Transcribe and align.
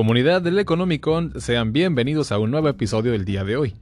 Comunidad 0.00 0.40
del 0.40 0.58
Economicon, 0.58 1.34
sean 1.42 1.74
bienvenidos 1.74 2.32
a 2.32 2.38
un 2.38 2.50
nuevo 2.50 2.70
episodio 2.70 3.12
del 3.12 3.26
día 3.26 3.44
de 3.44 3.56
hoy. 3.56 3.74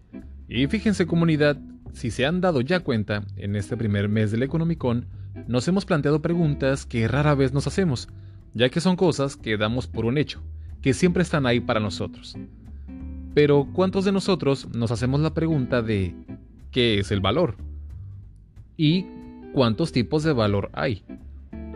Y 0.49 0.67
fíjense 0.67 1.07
comunidad, 1.07 1.57
si 1.93 2.11
se 2.11 2.27
han 2.27 2.41
dado 2.41 2.61
ya 2.61 2.81
cuenta, 2.81 3.23
en 3.37 3.55
este 3.55 3.77
primer 3.77 4.09
mes 4.09 4.33
del 4.33 4.43
Economicon, 4.43 5.07
nos 5.47 5.69
hemos 5.69 5.85
planteado 5.85 6.21
preguntas 6.21 6.87
que 6.87 7.07
rara 7.07 7.37
vez 7.37 7.53
nos 7.53 7.69
hacemos, 7.69 8.09
ya 8.53 8.69
que 8.69 8.81
son 8.81 8.97
cosas 8.97 9.37
que 9.37 9.57
damos 9.57 9.87
por 9.87 10.07
un 10.07 10.19
hecho, 10.19 10.43
que 10.83 10.93
siempre 10.93 11.23
están 11.23 11.47
ahí 11.47 11.61
para 11.61 11.79
nosotros. 11.79 12.37
Pero 13.33 13.69
¿cuántos 13.73 14.05
de 14.05 14.11
nosotros 14.11 14.67
nos 14.75 14.91
hacemos 14.91 15.21
la 15.21 15.35
pregunta 15.35 15.83
de 15.83 16.17
¿qué 16.73 16.99
es 16.99 17.13
el 17.13 17.21
valor? 17.21 17.55
¿Y 18.77 19.07
cuántos 19.53 19.93
tipos 19.93 20.25
de 20.25 20.33
valor 20.33 20.69
hay? 20.73 21.05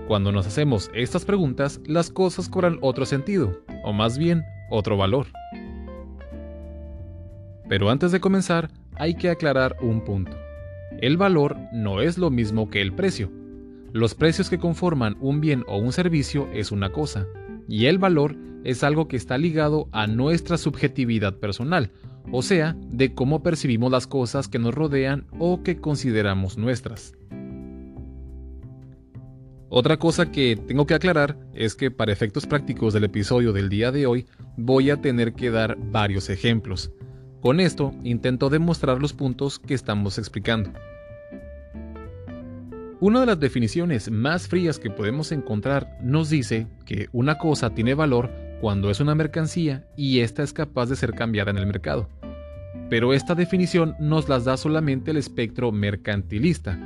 Cuando 0.08 0.32
nos 0.32 0.48
hacemos 0.48 0.90
estas 0.94 1.24
preguntas, 1.24 1.80
las 1.86 2.10
cosas 2.10 2.48
cobran 2.48 2.78
otro 2.80 3.06
sentido, 3.06 3.62
o 3.82 3.92
más 3.92 4.18
bien, 4.18 4.44
otro 4.70 4.96
valor. 4.96 5.26
Pero 7.68 7.90
antes 7.90 8.12
de 8.12 8.20
comenzar, 8.20 8.70
hay 8.96 9.14
que 9.14 9.30
aclarar 9.30 9.76
un 9.80 10.04
punto. 10.04 10.36
El 11.00 11.16
valor 11.16 11.56
no 11.72 12.00
es 12.00 12.18
lo 12.18 12.30
mismo 12.30 12.68
que 12.68 12.80
el 12.80 12.92
precio. 12.92 13.30
Los 13.92 14.14
precios 14.14 14.50
que 14.50 14.58
conforman 14.58 15.16
un 15.20 15.40
bien 15.40 15.64
o 15.66 15.78
un 15.78 15.92
servicio 15.92 16.48
es 16.52 16.72
una 16.72 16.92
cosa, 16.92 17.26
y 17.68 17.86
el 17.86 17.98
valor 17.98 18.36
es 18.64 18.84
algo 18.84 19.08
que 19.08 19.16
está 19.16 19.38
ligado 19.38 19.88
a 19.92 20.06
nuestra 20.06 20.56
subjetividad 20.56 21.38
personal, 21.38 21.90
o 22.30 22.42
sea, 22.42 22.76
de 22.90 23.14
cómo 23.14 23.42
percibimos 23.42 23.90
las 23.90 24.06
cosas 24.06 24.48
que 24.48 24.58
nos 24.58 24.74
rodean 24.74 25.26
o 25.38 25.62
que 25.62 25.80
consideramos 25.80 26.56
nuestras. 26.56 27.14
Otra 29.74 29.96
cosa 29.96 30.30
que 30.30 30.54
tengo 30.54 30.86
que 30.86 30.92
aclarar 30.92 31.38
es 31.54 31.74
que 31.74 31.90
para 31.90 32.12
efectos 32.12 32.46
prácticos 32.46 32.92
del 32.92 33.04
episodio 33.04 33.54
del 33.54 33.70
día 33.70 33.90
de 33.90 34.04
hoy 34.04 34.26
voy 34.58 34.90
a 34.90 35.00
tener 35.00 35.32
que 35.32 35.50
dar 35.50 35.78
varios 35.78 36.28
ejemplos. 36.28 36.92
Con 37.40 37.58
esto 37.58 37.94
intento 38.04 38.50
demostrar 38.50 39.00
los 39.00 39.14
puntos 39.14 39.58
que 39.58 39.72
estamos 39.72 40.18
explicando. 40.18 40.74
Una 43.00 43.20
de 43.20 43.26
las 43.26 43.40
definiciones 43.40 44.10
más 44.10 44.46
frías 44.46 44.78
que 44.78 44.90
podemos 44.90 45.32
encontrar 45.32 45.96
nos 46.02 46.28
dice 46.28 46.66
que 46.84 47.08
una 47.12 47.38
cosa 47.38 47.70
tiene 47.70 47.94
valor 47.94 48.30
cuando 48.60 48.90
es 48.90 49.00
una 49.00 49.14
mercancía 49.14 49.86
y 49.96 50.20
ésta 50.20 50.42
es 50.42 50.52
capaz 50.52 50.90
de 50.90 50.96
ser 50.96 51.14
cambiada 51.14 51.50
en 51.50 51.56
el 51.56 51.66
mercado. 51.66 52.10
Pero 52.90 53.14
esta 53.14 53.34
definición 53.34 53.96
nos 53.98 54.28
las 54.28 54.44
da 54.44 54.58
solamente 54.58 55.12
el 55.12 55.16
espectro 55.16 55.72
mercantilista, 55.72 56.78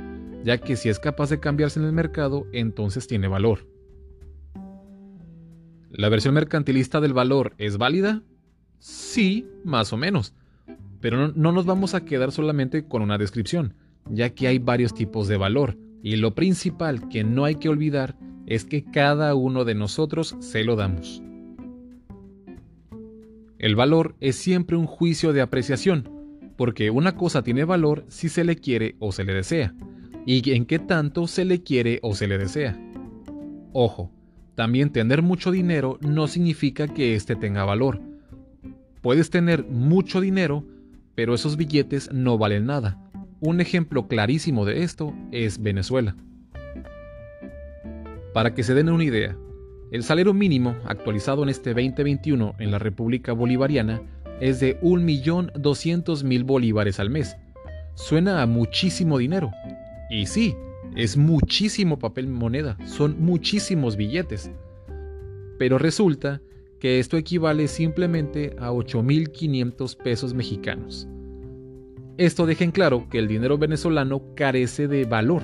ya 0.47 0.59
que 0.59 0.77
si 0.77 0.87
es 0.87 0.97
capaz 0.97 1.29
de 1.29 1.41
cambiarse 1.41 1.77
en 1.77 1.85
el 1.85 1.91
mercado, 1.91 2.47
entonces 2.53 3.05
tiene 3.05 3.27
valor. 3.27 3.67
¿La 5.91 6.07
versión 6.07 6.35
mercantilista 6.35 7.01
del 7.01 7.11
valor 7.11 7.53
es 7.57 7.77
válida? 7.77 8.23
Sí, 8.79 9.45
más 9.65 9.91
o 9.91 9.97
menos. 9.97 10.33
Pero 11.01 11.33
no, 11.35 11.51
nos 11.51 11.65
vamos 11.65 11.95
a 11.95 12.05
quedar 12.05 12.31
solamente 12.31 12.85
con 12.85 13.01
una 13.01 13.17
descripción, 13.17 13.73
ya 14.09 14.29
que 14.29 14.47
hay 14.47 14.57
varios 14.57 14.93
tipos 14.93 15.27
de 15.27 15.35
valor, 15.35 15.77
y 16.01 16.15
lo 16.15 16.33
principal 16.33 17.09
que 17.09 17.25
no 17.25 17.43
hay 17.43 17.55
que 17.55 17.67
olvidar 17.67 18.15
es 18.45 18.63
que 18.63 18.85
cada 18.85 19.35
uno 19.35 19.65
de 19.65 19.75
nosotros 19.75 20.37
se 20.39 20.63
lo 20.63 20.77
damos. 20.77 21.21
El 23.59 23.75
valor 23.75 24.15
es 24.21 24.37
siempre 24.37 24.77
un 24.77 24.85
juicio 24.85 25.33
de 25.33 25.41
apreciación, 25.41 26.09
porque 26.55 26.89
una 26.89 27.15
cosa 27.15 27.43
tiene 27.43 27.65
valor 27.65 28.05
si 28.07 28.29
se 28.29 28.45
le 28.45 28.55
quiere 28.55 28.95
o 28.99 29.11
se 29.11 29.25
le 29.25 29.33
desea, 29.33 29.75
y 30.27 30.51
en 30.51 30.65
qué 30.65 30.77
tanto 30.77 31.25
se 31.25 31.45
le 31.45 31.63
quiere 31.63 31.99
o 32.03 32.13
se 32.13 32.27
le 32.27 32.37
desea. 32.37 32.77
Ojo, 33.71 34.11
también 34.55 34.91
tener 34.91 35.21
mucho 35.21 35.51
dinero 35.51 35.97
no 36.01 36.27
significa 36.27 36.89
que 36.89 37.15
éste 37.15 37.37
tenga 37.37 37.63
valor. 37.63 38.01
Puedes 39.01 39.29
tener 39.29 39.63
mucho 39.65 40.19
dinero, 40.19 40.65
pero 41.15 41.33
esos 41.33 41.55
billetes 41.55 42.11
no 42.11 42.37
valen 42.37 42.65
nada. 42.65 42.99
Un 43.39 43.61
ejemplo 43.61 44.09
clarísimo 44.09 44.65
de 44.65 44.83
esto 44.83 45.13
es 45.31 45.63
Venezuela. 45.63 46.17
Para 48.33 48.53
que 48.53 48.63
se 48.63 48.73
den 48.73 48.89
una 48.89 49.05
idea, 49.05 49.37
el 49.91 50.03
salario 50.03 50.33
mínimo 50.33 50.75
actualizado 50.83 51.43
en 51.43 51.49
este 51.49 51.69
2021 51.73 52.55
en 52.59 52.71
la 52.71 52.79
República 52.79 53.31
Bolivariana 53.31 54.01
es 54.41 54.59
de 54.59 54.77
1.200.000 54.81 56.43
bolívares 56.43 56.99
al 56.99 57.09
mes. 57.09 57.37
Suena 57.95 58.41
a 58.41 58.45
muchísimo 58.45 59.17
dinero, 59.17 59.51
y 60.09 60.25
sí, 60.25 60.55
es 60.95 61.17
muchísimo 61.17 61.99
papel 61.99 62.27
moneda, 62.27 62.77
son 62.85 63.17
muchísimos 63.19 63.97
billetes. 63.97 64.51
Pero 65.57 65.77
resulta 65.77 66.41
que 66.79 66.99
esto 66.99 67.17
equivale 67.17 67.67
simplemente 67.67 68.55
a 68.59 68.71
8.500 68.71 69.97
pesos 69.97 70.33
mexicanos. 70.33 71.07
Esto 72.17 72.45
deja 72.45 72.63
en 72.63 72.71
claro 72.71 73.07
que 73.09 73.19
el 73.19 73.27
dinero 73.27 73.57
venezolano 73.57 74.33
carece 74.35 74.87
de 74.87 75.05
valor, 75.05 75.43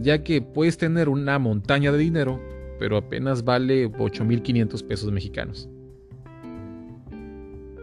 ya 0.00 0.22
que 0.22 0.42
puedes 0.42 0.76
tener 0.76 1.08
una 1.08 1.38
montaña 1.38 1.90
de 1.92 1.98
dinero, 1.98 2.40
pero 2.78 2.96
apenas 2.96 3.44
vale 3.44 3.90
8.500 3.90 4.86
pesos 4.86 5.10
mexicanos. 5.12 5.68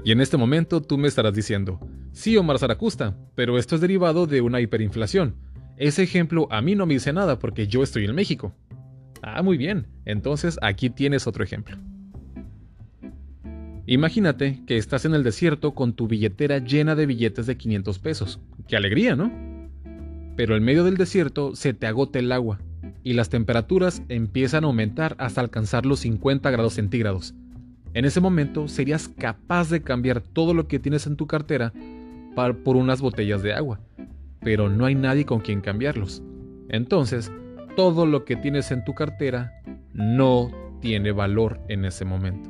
Y 0.05 0.11
en 0.13 0.21
este 0.21 0.37
momento 0.37 0.81
tú 0.81 0.97
me 0.97 1.09
estarás 1.09 1.33
diciendo, 1.33 1.79
sí 2.13 2.37
Omar 2.37 2.57
Zaracusta, 2.57 3.17
pero 3.35 3.57
esto 3.57 3.75
es 3.75 3.81
derivado 3.81 4.27
de 4.27 4.41
una 4.41 4.61
hiperinflación 4.61 5.35
ese 5.79 6.03
ejemplo 6.03 6.49
a 6.51 6.61
mí 6.61 6.75
no 6.75 6.85
me 6.85 6.95
dice 6.95 7.13
nada 7.13 7.39
porque 7.39 7.67
yo 7.67 7.81
estoy 7.81 8.03
en 8.03 8.13
México. 8.13 8.53
Ah, 9.21 9.41
muy 9.41 9.57
bien. 9.57 9.87
Entonces 10.03 10.59
aquí 10.61 10.89
tienes 10.89 11.25
otro 11.25 11.41
ejemplo. 11.41 11.77
Imagínate 13.85 14.59
que 14.67 14.77
estás 14.77 15.05
en 15.05 15.13
el 15.13 15.23
desierto 15.23 15.73
con 15.73 15.93
tu 15.93 16.09
billetera 16.09 16.59
llena 16.59 16.95
de 16.95 17.05
billetes 17.05 17.47
de 17.47 17.55
500 17.55 17.97
pesos. 17.99 18.41
¡Qué 18.67 18.75
alegría, 18.75 19.15
¿no? 19.15 19.31
Pero 20.35 20.57
en 20.57 20.63
medio 20.63 20.83
del 20.83 20.97
desierto 20.97 21.55
se 21.55 21.73
te 21.73 21.87
agota 21.87 22.19
el 22.19 22.33
agua 22.33 22.59
y 23.01 23.13
las 23.13 23.29
temperaturas 23.29 24.03
empiezan 24.09 24.65
a 24.65 24.67
aumentar 24.67 25.15
hasta 25.17 25.39
alcanzar 25.39 25.85
los 25.85 26.01
50 26.01 26.51
grados 26.51 26.73
centígrados. 26.73 27.33
En 27.93 28.03
ese 28.03 28.19
momento 28.19 28.67
serías 28.67 29.07
capaz 29.07 29.69
de 29.69 29.81
cambiar 29.81 30.19
todo 30.19 30.53
lo 30.53 30.67
que 30.67 30.77
tienes 30.77 31.07
en 31.07 31.15
tu 31.15 31.25
cartera 31.25 31.71
por 32.63 32.75
unas 32.75 33.01
botellas 33.01 33.41
de 33.41 33.53
agua 33.53 33.79
pero 34.41 34.69
no 34.69 34.85
hay 34.85 34.95
nadie 34.95 35.25
con 35.25 35.39
quien 35.39 35.61
cambiarlos. 35.61 36.23
Entonces, 36.69 37.31
todo 37.75 38.05
lo 38.05 38.25
que 38.25 38.35
tienes 38.35 38.71
en 38.71 38.83
tu 38.83 38.93
cartera 38.93 39.53
no 39.93 40.51
tiene 40.81 41.11
valor 41.11 41.59
en 41.67 41.85
ese 41.85 42.05
momento. 42.05 42.49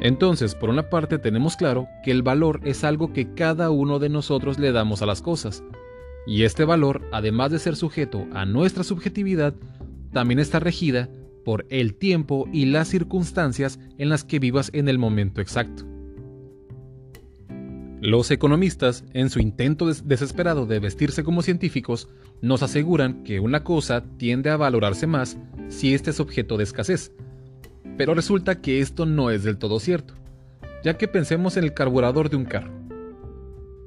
Entonces, 0.00 0.54
por 0.54 0.70
una 0.70 0.90
parte 0.90 1.18
tenemos 1.18 1.56
claro 1.56 1.86
que 2.02 2.10
el 2.10 2.22
valor 2.22 2.60
es 2.64 2.82
algo 2.82 3.12
que 3.12 3.34
cada 3.34 3.70
uno 3.70 3.98
de 3.98 4.08
nosotros 4.08 4.58
le 4.58 4.72
damos 4.72 5.02
a 5.02 5.06
las 5.06 5.22
cosas, 5.22 5.62
y 6.26 6.44
este 6.44 6.64
valor, 6.64 7.02
además 7.12 7.50
de 7.50 7.58
ser 7.58 7.76
sujeto 7.76 8.26
a 8.32 8.44
nuestra 8.44 8.84
subjetividad, 8.84 9.54
también 10.12 10.38
está 10.38 10.60
regida 10.60 11.08
por 11.44 11.66
el 11.68 11.94
tiempo 11.94 12.48
y 12.52 12.66
las 12.66 12.88
circunstancias 12.88 13.80
en 13.98 14.08
las 14.08 14.22
que 14.22 14.38
vivas 14.38 14.70
en 14.72 14.88
el 14.88 14.98
momento 14.98 15.40
exacto. 15.40 15.84
Los 18.02 18.32
economistas, 18.32 19.04
en 19.12 19.30
su 19.30 19.38
intento 19.38 19.86
desesperado 19.86 20.66
de 20.66 20.80
vestirse 20.80 21.22
como 21.22 21.40
científicos, 21.40 22.08
nos 22.40 22.64
aseguran 22.64 23.22
que 23.22 23.38
una 23.38 23.62
cosa 23.62 24.02
tiende 24.16 24.50
a 24.50 24.56
valorarse 24.56 25.06
más 25.06 25.38
si 25.68 25.94
éste 25.94 26.10
es 26.10 26.18
objeto 26.18 26.56
de 26.56 26.64
escasez. 26.64 27.12
Pero 27.96 28.14
resulta 28.14 28.60
que 28.60 28.80
esto 28.80 29.06
no 29.06 29.30
es 29.30 29.44
del 29.44 29.56
todo 29.56 29.78
cierto, 29.78 30.14
ya 30.82 30.98
que 30.98 31.06
pensemos 31.06 31.56
en 31.56 31.62
el 31.62 31.74
carburador 31.74 32.28
de 32.28 32.34
un 32.34 32.44
carro. 32.44 32.72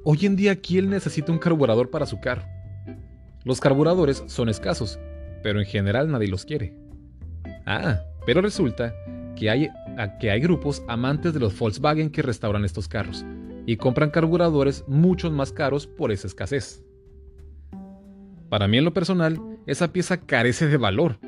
Hoy 0.02 0.24
en 0.24 0.34
día, 0.34 0.62
¿quién 0.62 0.88
necesita 0.88 1.30
un 1.30 1.38
carburador 1.38 1.90
para 1.90 2.06
su 2.06 2.18
carro? 2.18 2.46
Los 3.44 3.60
carburadores 3.60 4.24
son 4.28 4.48
escasos, 4.48 4.98
pero 5.42 5.60
en 5.60 5.66
general 5.66 6.10
nadie 6.10 6.28
los 6.28 6.46
quiere. 6.46 6.74
Ah, 7.66 8.00
pero 8.24 8.40
resulta 8.40 8.94
que 9.36 9.50
hay, 9.50 9.68
que 10.18 10.30
hay 10.30 10.40
grupos 10.40 10.82
amantes 10.88 11.34
de 11.34 11.40
los 11.40 11.58
Volkswagen 11.58 12.08
que 12.08 12.22
restauran 12.22 12.64
estos 12.64 12.88
carros 12.88 13.26
y 13.66 13.76
compran 13.76 14.10
carburadores 14.10 14.84
mucho 14.86 15.30
más 15.30 15.52
caros 15.52 15.86
por 15.86 16.12
esa 16.12 16.28
escasez. 16.28 16.82
Para 18.48 18.68
mí 18.68 18.78
en 18.78 18.84
lo 18.84 18.94
personal, 18.94 19.40
esa 19.66 19.92
pieza 19.92 20.18
carece 20.18 20.68
de 20.68 20.76
valor, 20.76 21.18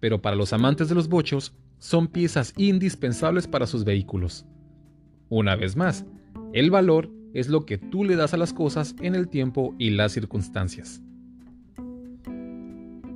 pero 0.00 0.20
para 0.20 0.36
los 0.36 0.52
amantes 0.52 0.88
de 0.88 0.96
los 0.96 1.08
bochos, 1.08 1.54
son 1.78 2.08
piezas 2.08 2.52
indispensables 2.56 3.46
para 3.46 3.66
sus 3.66 3.84
vehículos. 3.84 4.44
Una 5.28 5.54
vez 5.54 5.76
más, 5.76 6.04
el 6.52 6.70
valor 6.70 7.10
es 7.32 7.48
lo 7.48 7.64
que 7.64 7.78
tú 7.78 8.04
le 8.04 8.16
das 8.16 8.34
a 8.34 8.36
las 8.36 8.52
cosas 8.52 8.94
en 9.00 9.14
el 9.14 9.28
tiempo 9.28 9.74
y 9.78 9.90
las 9.90 10.12
circunstancias. 10.12 11.00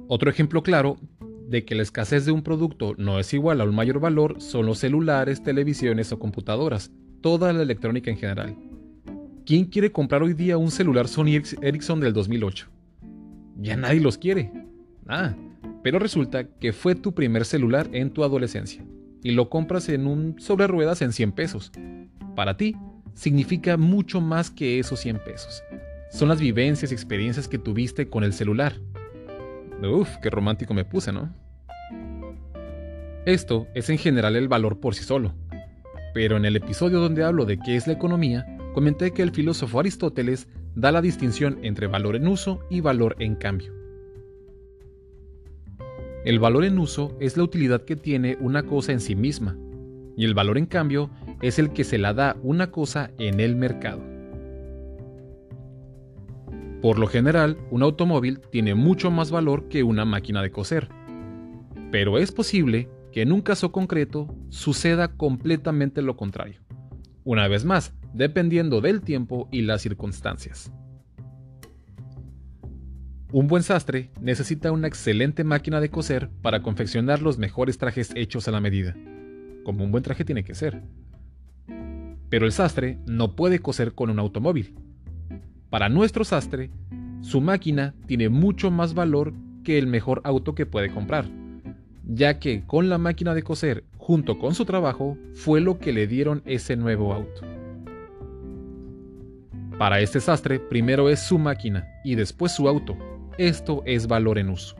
Otro 0.06 0.30
ejemplo 0.30 0.62
claro 0.62 0.96
de 1.48 1.64
que 1.64 1.74
la 1.74 1.82
escasez 1.82 2.26
de 2.26 2.32
un 2.32 2.42
producto 2.42 2.94
no 2.96 3.18
es 3.18 3.32
igual 3.34 3.60
a 3.60 3.64
un 3.64 3.74
mayor 3.74 4.00
valor 4.00 4.40
son 4.40 4.66
los 4.66 4.78
celulares, 4.78 5.42
televisiones 5.42 6.12
o 6.12 6.18
computadoras, 6.18 6.90
toda 7.20 7.52
la 7.52 7.62
electrónica 7.62 8.10
en 8.10 8.18
general. 8.18 8.67
¿Quién 9.48 9.64
quiere 9.64 9.90
comprar 9.90 10.22
hoy 10.22 10.34
día 10.34 10.58
un 10.58 10.70
celular 10.70 11.08
Sony 11.08 11.40
Ericsson 11.62 12.00
del 12.00 12.12
2008? 12.12 12.68
Ya 13.56 13.78
nadie 13.78 13.98
los 13.98 14.18
quiere. 14.18 14.52
Ah, 15.06 15.34
pero 15.82 15.98
resulta 15.98 16.44
que 16.44 16.74
fue 16.74 16.94
tu 16.94 17.14
primer 17.14 17.46
celular 17.46 17.88
en 17.92 18.10
tu 18.10 18.24
adolescencia. 18.24 18.84
y 19.22 19.30
lo 19.30 19.48
compras 19.48 19.88
en 19.88 20.06
un 20.06 20.38
sobre 20.38 20.66
ruedas 20.66 21.00
en 21.00 21.14
100 21.14 21.32
pesos. 21.32 21.72
Para 22.36 22.58
ti, 22.58 22.76
significa 23.14 23.78
mucho 23.78 24.20
más 24.20 24.50
que 24.50 24.78
esos 24.78 25.00
100 25.00 25.24
pesos. 25.24 25.62
Son 26.10 26.28
las 26.28 26.40
vivencias 26.40 26.92
y 26.92 26.94
experiencias 26.94 27.48
que 27.48 27.56
tuviste 27.56 28.10
con 28.10 28.24
el 28.24 28.34
celular. 28.34 28.74
Uf, 29.82 30.10
qué 30.22 30.28
romántico 30.28 30.74
me 30.74 30.84
puse, 30.84 31.10
¿no? 31.10 31.34
Esto 33.24 33.66
es 33.74 33.88
en 33.88 33.96
general 33.96 34.36
el 34.36 34.46
valor 34.46 34.78
por 34.78 34.94
sí 34.94 35.04
solo. 35.04 35.32
Pero 36.12 36.36
en 36.36 36.44
el 36.44 36.56
episodio 36.56 37.00
donde 37.00 37.24
hablo 37.24 37.46
de 37.46 37.58
qué 37.58 37.76
es 37.76 37.86
la 37.86 37.94
economía, 37.94 38.57
comenté 38.74 39.12
que 39.12 39.22
el 39.22 39.30
filósofo 39.30 39.80
Aristóteles 39.80 40.48
da 40.74 40.92
la 40.92 41.02
distinción 41.02 41.58
entre 41.62 41.86
valor 41.86 42.16
en 42.16 42.28
uso 42.28 42.60
y 42.70 42.80
valor 42.80 43.16
en 43.18 43.34
cambio. 43.34 43.72
El 46.24 46.38
valor 46.38 46.64
en 46.64 46.78
uso 46.78 47.16
es 47.20 47.36
la 47.36 47.44
utilidad 47.44 47.84
que 47.84 47.96
tiene 47.96 48.36
una 48.40 48.64
cosa 48.64 48.92
en 48.92 49.00
sí 49.00 49.16
misma, 49.16 49.56
y 50.16 50.24
el 50.24 50.34
valor 50.34 50.58
en 50.58 50.66
cambio 50.66 51.10
es 51.42 51.58
el 51.58 51.70
que 51.70 51.84
se 51.84 51.98
la 51.98 52.12
da 52.12 52.36
una 52.42 52.70
cosa 52.70 53.10
en 53.18 53.40
el 53.40 53.56
mercado. 53.56 54.02
Por 56.82 56.98
lo 56.98 57.06
general, 57.06 57.56
un 57.70 57.82
automóvil 57.82 58.40
tiene 58.50 58.74
mucho 58.74 59.10
más 59.10 59.30
valor 59.30 59.68
que 59.68 59.82
una 59.82 60.04
máquina 60.04 60.42
de 60.42 60.50
coser, 60.50 60.88
pero 61.90 62.18
es 62.18 62.30
posible 62.30 62.88
que 63.12 63.22
en 63.22 63.32
un 63.32 63.40
caso 63.40 63.72
concreto 63.72 64.32
suceda 64.48 65.16
completamente 65.16 66.02
lo 66.02 66.16
contrario. 66.16 66.60
Una 67.28 67.46
vez 67.46 67.66
más, 67.66 67.92
dependiendo 68.14 68.80
del 68.80 69.02
tiempo 69.02 69.50
y 69.52 69.60
las 69.60 69.82
circunstancias. 69.82 70.72
Un 73.32 73.48
buen 73.48 73.62
sastre 73.62 74.10
necesita 74.18 74.72
una 74.72 74.88
excelente 74.88 75.44
máquina 75.44 75.78
de 75.78 75.90
coser 75.90 76.30
para 76.40 76.62
confeccionar 76.62 77.20
los 77.20 77.36
mejores 77.36 77.76
trajes 77.76 78.12
hechos 78.14 78.48
a 78.48 78.50
la 78.50 78.60
medida, 78.60 78.96
como 79.62 79.84
un 79.84 79.90
buen 79.92 80.02
traje 80.02 80.24
tiene 80.24 80.42
que 80.42 80.54
ser. 80.54 80.82
Pero 82.30 82.46
el 82.46 82.52
sastre 82.52 82.98
no 83.06 83.36
puede 83.36 83.58
coser 83.58 83.92
con 83.92 84.08
un 84.08 84.20
automóvil. 84.20 84.74
Para 85.68 85.90
nuestro 85.90 86.24
sastre, 86.24 86.70
su 87.20 87.42
máquina 87.42 87.94
tiene 88.06 88.30
mucho 88.30 88.70
más 88.70 88.94
valor 88.94 89.34
que 89.64 89.76
el 89.76 89.86
mejor 89.86 90.22
auto 90.24 90.54
que 90.54 90.64
puede 90.64 90.88
comprar, 90.88 91.26
ya 92.06 92.38
que 92.38 92.64
con 92.64 92.88
la 92.88 92.96
máquina 92.96 93.34
de 93.34 93.42
coser, 93.42 93.84
junto 94.08 94.38
con 94.38 94.54
su 94.54 94.64
trabajo, 94.64 95.18
fue 95.34 95.60
lo 95.60 95.78
que 95.78 95.92
le 95.92 96.06
dieron 96.06 96.40
ese 96.46 96.76
nuevo 96.76 97.12
auto. 97.12 97.42
Para 99.76 100.00
este 100.00 100.18
sastre, 100.18 100.58
primero 100.58 101.10
es 101.10 101.20
su 101.20 101.38
máquina 101.38 101.86
y 102.04 102.14
después 102.14 102.52
su 102.52 102.70
auto, 102.70 102.96
esto 103.36 103.82
es 103.84 104.08
valor 104.08 104.38
en 104.38 104.48
uso. 104.48 104.76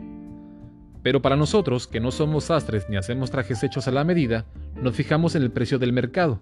Pero 1.02 1.20
para 1.20 1.36
nosotros, 1.36 1.86
que 1.86 2.00
no 2.00 2.10
somos 2.10 2.44
sastres 2.44 2.86
ni 2.88 2.96
hacemos 2.96 3.30
trajes 3.30 3.62
hechos 3.62 3.86
a 3.86 3.90
la 3.90 4.02
medida, 4.02 4.46
nos 4.82 4.94
fijamos 4.94 5.34
en 5.34 5.42
el 5.42 5.50
precio 5.50 5.78
del 5.78 5.92
mercado 5.92 6.40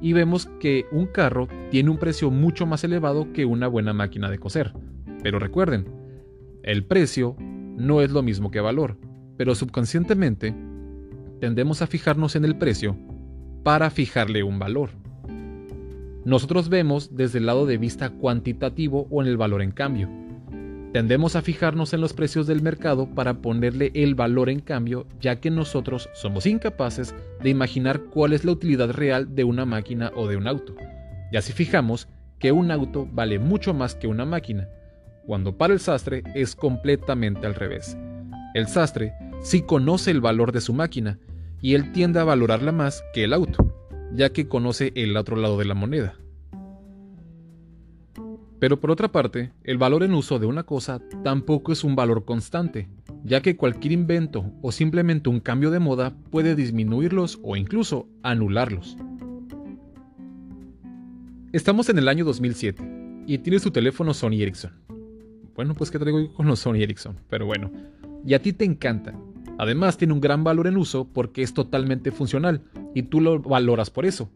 y 0.00 0.14
vemos 0.14 0.46
que 0.60 0.86
un 0.90 1.08
carro 1.08 1.46
tiene 1.70 1.90
un 1.90 1.98
precio 1.98 2.30
mucho 2.30 2.64
más 2.64 2.84
elevado 2.84 3.34
que 3.34 3.44
una 3.44 3.68
buena 3.68 3.92
máquina 3.92 4.30
de 4.30 4.38
coser. 4.38 4.72
Pero 5.22 5.38
recuerden, 5.38 5.84
el 6.62 6.86
precio 6.86 7.36
no 7.38 8.00
es 8.00 8.10
lo 8.12 8.22
mismo 8.22 8.50
que 8.50 8.60
valor, 8.60 8.96
pero 9.36 9.54
subconscientemente 9.54 10.54
tendemos 11.38 11.82
a 11.82 11.86
fijarnos 11.86 12.36
en 12.36 12.44
el 12.44 12.56
precio 12.56 12.96
para 13.64 13.90
fijarle 13.90 14.42
un 14.42 14.58
valor. 14.58 14.90
Nosotros 16.24 16.68
vemos 16.68 17.16
desde 17.16 17.38
el 17.38 17.46
lado 17.46 17.66
de 17.66 17.78
vista 17.78 18.10
cuantitativo 18.10 19.06
o 19.10 19.22
en 19.22 19.28
el 19.28 19.36
valor 19.36 19.62
en 19.62 19.70
cambio 19.70 20.08
Tendemos 20.92 21.36
a 21.36 21.42
fijarnos 21.42 21.92
en 21.92 22.00
los 22.00 22.14
precios 22.14 22.46
del 22.46 22.62
mercado 22.62 23.14
para 23.14 23.42
ponerle 23.42 23.90
el 23.94 24.14
valor 24.14 24.48
en 24.48 24.60
cambio, 24.60 25.06
ya 25.20 25.38
que 25.38 25.50
nosotros 25.50 26.08
somos 26.14 26.46
incapaces 26.46 27.14
de 27.42 27.50
imaginar 27.50 28.00
cuál 28.04 28.32
es 28.32 28.46
la 28.46 28.52
utilidad 28.52 28.90
real 28.92 29.34
de 29.34 29.44
una 29.44 29.66
máquina 29.66 30.10
o 30.14 30.26
de 30.26 30.38
un 30.38 30.48
auto. 30.48 30.74
Y 31.30 31.36
así 31.36 31.52
fijamos 31.52 32.08
que 32.38 32.52
un 32.52 32.70
auto 32.70 33.06
vale 33.12 33.38
mucho 33.38 33.74
más 33.74 33.94
que 33.94 34.06
una 34.06 34.24
máquina, 34.24 34.66
cuando 35.26 35.58
para 35.58 35.74
el 35.74 35.80
sastre 35.80 36.22
es 36.34 36.56
completamente 36.56 37.46
al 37.46 37.54
revés. 37.54 37.98
El 38.54 38.66
sastre 38.66 39.12
sí 39.42 39.60
conoce 39.60 40.10
el 40.10 40.22
valor 40.22 40.52
de 40.52 40.62
su 40.62 40.72
máquina 40.72 41.18
y 41.60 41.74
él 41.74 41.92
tiende 41.92 42.20
a 42.20 42.24
valorarla 42.24 42.72
más 42.72 43.02
que 43.12 43.24
el 43.24 43.32
auto, 43.32 43.72
ya 44.12 44.30
que 44.30 44.48
conoce 44.48 44.92
el 44.94 45.16
otro 45.16 45.36
lado 45.36 45.58
de 45.58 45.64
la 45.64 45.74
moneda. 45.74 46.16
Pero 48.58 48.80
por 48.80 48.90
otra 48.90 49.12
parte, 49.12 49.52
el 49.62 49.78
valor 49.78 50.02
en 50.02 50.14
uso 50.14 50.38
de 50.38 50.46
una 50.46 50.64
cosa 50.64 51.00
tampoco 51.22 51.72
es 51.72 51.84
un 51.84 51.94
valor 51.94 52.24
constante, 52.24 52.88
ya 53.22 53.40
que 53.40 53.56
cualquier 53.56 53.92
invento 53.92 54.52
o 54.62 54.72
simplemente 54.72 55.28
un 55.28 55.40
cambio 55.40 55.70
de 55.70 55.78
moda 55.78 56.16
puede 56.30 56.56
disminuirlos 56.56 57.38
o 57.42 57.56
incluso 57.56 58.08
anularlos. 58.22 58.96
Estamos 61.52 61.88
en 61.88 61.98
el 61.98 62.08
año 62.08 62.24
2007 62.24 63.24
y 63.26 63.38
tienes 63.38 63.62
tu 63.62 63.70
teléfono 63.70 64.12
Sony 64.12 64.42
Ericsson. 64.42 64.72
Bueno, 65.54 65.74
pues 65.74 65.90
que 65.90 65.98
traigo 65.98 66.32
con 66.34 66.46
los 66.46 66.58
Sony 66.60 66.82
Ericsson, 66.82 67.16
pero 67.28 67.46
bueno. 67.46 67.70
Y 68.24 68.34
a 68.34 68.42
ti 68.42 68.52
te 68.52 68.64
encanta. 68.64 69.14
Además 69.58 69.98
tiene 69.98 70.14
un 70.14 70.20
gran 70.20 70.44
valor 70.44 70.68
en 70.68 70.76
uso 70.76 71.08
porque 71.12 71.42
es 71.42 71.52
totalmente 71.52 72.12
funcional 72.12 72.62
y 72.94 73.02
tú 73.02 73.20
lo 73.20 73.40
valoras 73.40 73.90
por 73.90 74.06
eso. 74.06 74.30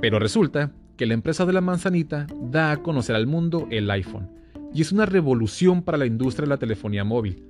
Pero 0.00 0.18
resulta 0.18 0.72
que 0.96 1.06
la 1.06 1.14
empresa 1.14 1.46
de 1.46 1.52
la 1.52 1.60
manzanita 1.60 2.26
da 2.50 2.72
a 2.72 2.78
conocer 2.78 3.14
al 3.14 3.26
mundo 3.26 3.68
el 3.70 3.90
iPhone, 3.90 4.30
y 4.74 4.82
es 4.82 4.92
una 4.92 5.06
revolución 5.06 5.82
para 5.82 5.98
la 5.98 6.06
industria 6.06 6.46
de 6.46 6.50
la 6.50 6.58
telefonía 6.58 7.04
móvil. 7.04 7.44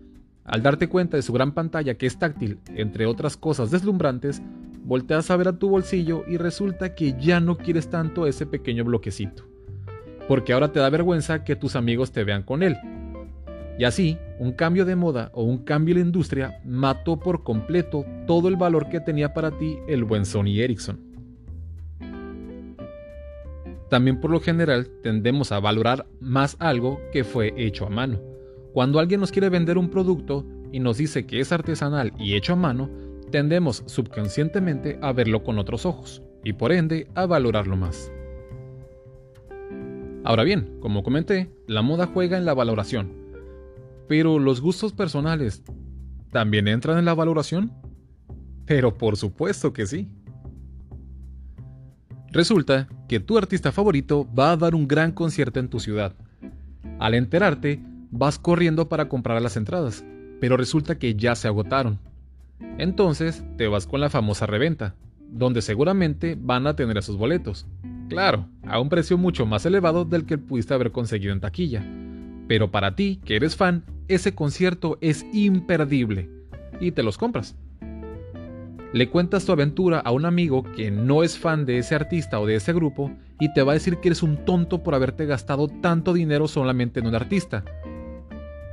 Al 0.44 0.62
darte 0.62 0.88
cuenta 0.88 1.17
de 1.17 1.23
su 1.23 1.32
gran 1.32 1.52
pantalla 1.52 1.94
que 1.94 2.06
es 2.06 2.19
táctil, 2.19 2.58
entre 2.75 3.06
otras 3.06 3.37
cosas 3.37 3.70
deslumbrantes, 3.70 4.43
volteas 4.84 5.31
a 5.31 5.37
ver 5.37 5.49
a 5.49 5.58
tu 5.58 5.69
bolsillo 5.69 6.25
y 6.26 6.37
resulta 6.37 6.94
que 6.94 7.14
ya 7.20 7.40
no 7.40 7.56
quieres 7.56 7.88
tanto 7.88 8.26
ese 8.26 8.44
pequeño 8.44 8.84
bloquecito, 8.84 9.44
porque 10.26 10.52
ahora 10.52 10.73
te 10.73 10.81
da 10.81 10.90
vergüenza 10.90 11.44
que 11.44 11.55
tus 11.55 11.76
amigos 11.76 12.11
te 12.11 12.25
vean 12.25 12.43
con 12.43 12.62
él. 12.62 12.76
Y 13.78 13.84
así, 13.84 14.19
un 14.38 14.52
cambio 14.52 14.84
de 14.84 14.96
moda 14.96 15.30
o 15.34 15.44
un 15.44 15.58
cambio 15.58 15.94
en 15.94 16.00
la 16.00 16.06
industria 16.06 16.60
mató 16.64 17.19
por 17.19 17.42
completo 17.42 18.04
todo 18.26 18.48
el 18.48 18.56
valor 18.56 18.88
que 18.88 19.00
tenía 19.00 19.32
para 19.32 19.50
ti 19.50 19.78
el 19.88 20.04
buen 20.04 20.26
Sony 20.26 20.58
Ericsson. 20.60 21.00
También 23.88 24.20
por 24.20 24.30
lo 24.30 24.40
general 24.40 24.88
tendemos 25.02 25.52
a 25.52 25.60
valorar 25.60 26.06
más 26.20 26.56
algo 26.60 27.00
que 27.12 27.24
fue 27.24 27.52
hecho 27.56 27.86
a 27.86 27.90
mano. 27.90 28.20
Cuando 28.72 28.98
alguien 28.98 29.20
nos 29.20 29.32
quiere 29.32 29.50
vender 29.50 29.76
un 29.76 29.91
producto 29.91 30.46
y 30.72 30.81
nos 30.81 30.96
dice 30.96 31.26
que 31.26 31.41
es 31.41 31.52
artesanal 31.52 32.12
y 32.19 32.34
hecho 32.34 32.55
a 32.55 32.56
mano, 32.56 32.88
tendemos 33.31 33.82
subconscientemente 33.86 34.98
a 35.02 35.12
verlo 35.12 35.43
con 35.43 35.58
otros 35.58 35.84
ojos 35.84 36.22
y 36.43 36.55
por 36.55 36.72
ende 36.72 37.06
a 37.14 37.26
valorarlo 37.26 37.76
más. 37.76 38.10
Ahora 40.24 40.44
bien, 40.44 40.79
como 40.81 41.02
comenté, 41.02 41.50
la 41.67 41.82
moda 41.82 42.06
juega 42.06 42.38
en 42.38 42.44
la 42.44 42.55
valoración. 42.55 43.21
Pero 44.09 44.39
los 44.39 44.61
gustos 44.61 44.93
personales, 44.93 45.63
¿también 46.31 46.69
entran 46.69 46.99
en 46.99 47.05
la 47.05 47.15
valoración? 47.15 47.73
Pero 48.67 48.97
por 48.97 49.17
supuesto 49.17 49.73
que 49.73 49.87
sí. 49.87 50.09
Resulta 52.31 52.89
que 53.09 53.21
tu 53.21 53.37
artista 53.37 53.73
favorito 53.73 54.27
va 54.32 54.53
a 54.53 54.56
dar 54.56 54.75
un 54.75 54.89
gran 54.89 55.13
concierto 55.13 55.61
en 55.61 55.69
tu 55.69 55.81
ciudad. 55.81 56.15
Al 56.99 57.15
enterarte, 57.15 57.82
vas 58.11 58.39
corriendo 58.39 58.89
para 58.89 59.09
comprar 59.09 59.41
las 59.43 59.56
entradas, 59.56 60.05
pero 60.41 60.56
resulta 60.56 60.99
que 60.99 61.15
ya 61.15 61.35
se 61.35 61.49
agotaron. 61.49 61.99
Entonces 62.79 63.44
te 63.59 63.69
vas 63.69 63.87
con 63.87 64.01
la 64.01 64.09
famosa 64.09 64.47
reventa, 64.47 64.94
donde 65.31 65.63
seguramente 65.63 66.39
van 66.41 66.67
a 66.67 66.75
tener 66.75 66.97
esos 66.97 67.17
boletos. 67.17 67.67
Claro, 68.09 68.47
a 68.67 68.81
un 68.81 68.89
precio 68.89 69.19
mucho 69.19 69.47
más 69.47 69.67
elevado 69.67 70.05
del 70.05 70.27
que 70.27 70.39
pudiste 70.39 70.75
haber 70.75 70.93
conseguido 70.93 71.32
en 71.32 71.41
taquilla. 71.41 71.85
Pero 72.53 72.71
para 72.71 72.94
ti, 72.94 73.19
que 73.25 73.37
eres 73.37 73.56
fan, 73.56 73.82
ese 74.09 74.35
concierto 74.35 74.99
es 75.01 75.25
imperdible. 75.32 76.29
Y 76.81 76.91
te 76.91 77.03
los 77.03 77.17
compras 77.17 77.56
le 78.93 79.09
cuentas 79.09 79.47
tu 79.47 79.53
aventura 79.53 80.01
a 80.01 80.11
un 80.11 80.27
amigo 80.27 80.65
que 80.77 80.91
no 80.91 81.23
es 81.23 81.39
fan 81.39 81.65
de 81.65 81.79
ese 81.79 81.94
artista 81.94 82.39
o 82.39 82.44
de 82.44 82.56
ese 82.56 82.75
grupo 82.75 83.11
y 83.41 83.51
te 83.55 83.63
va 83.63 83.73
a 83.73 83.75
decir 83.75 83.97
que 83.97 84.09
eres 84.09 84.23
un 84.23 84.44
tonto 84.44 84.82
por 84.82 84.94
haberte 84.94 85.25
gastado 85.25 85.67
tanto 85.67 86.13
dinero 86.13 86.47
solamente 86.47 87.01
en 87.01 87.06
un 87.06 87.15
artista. 87.15 87.65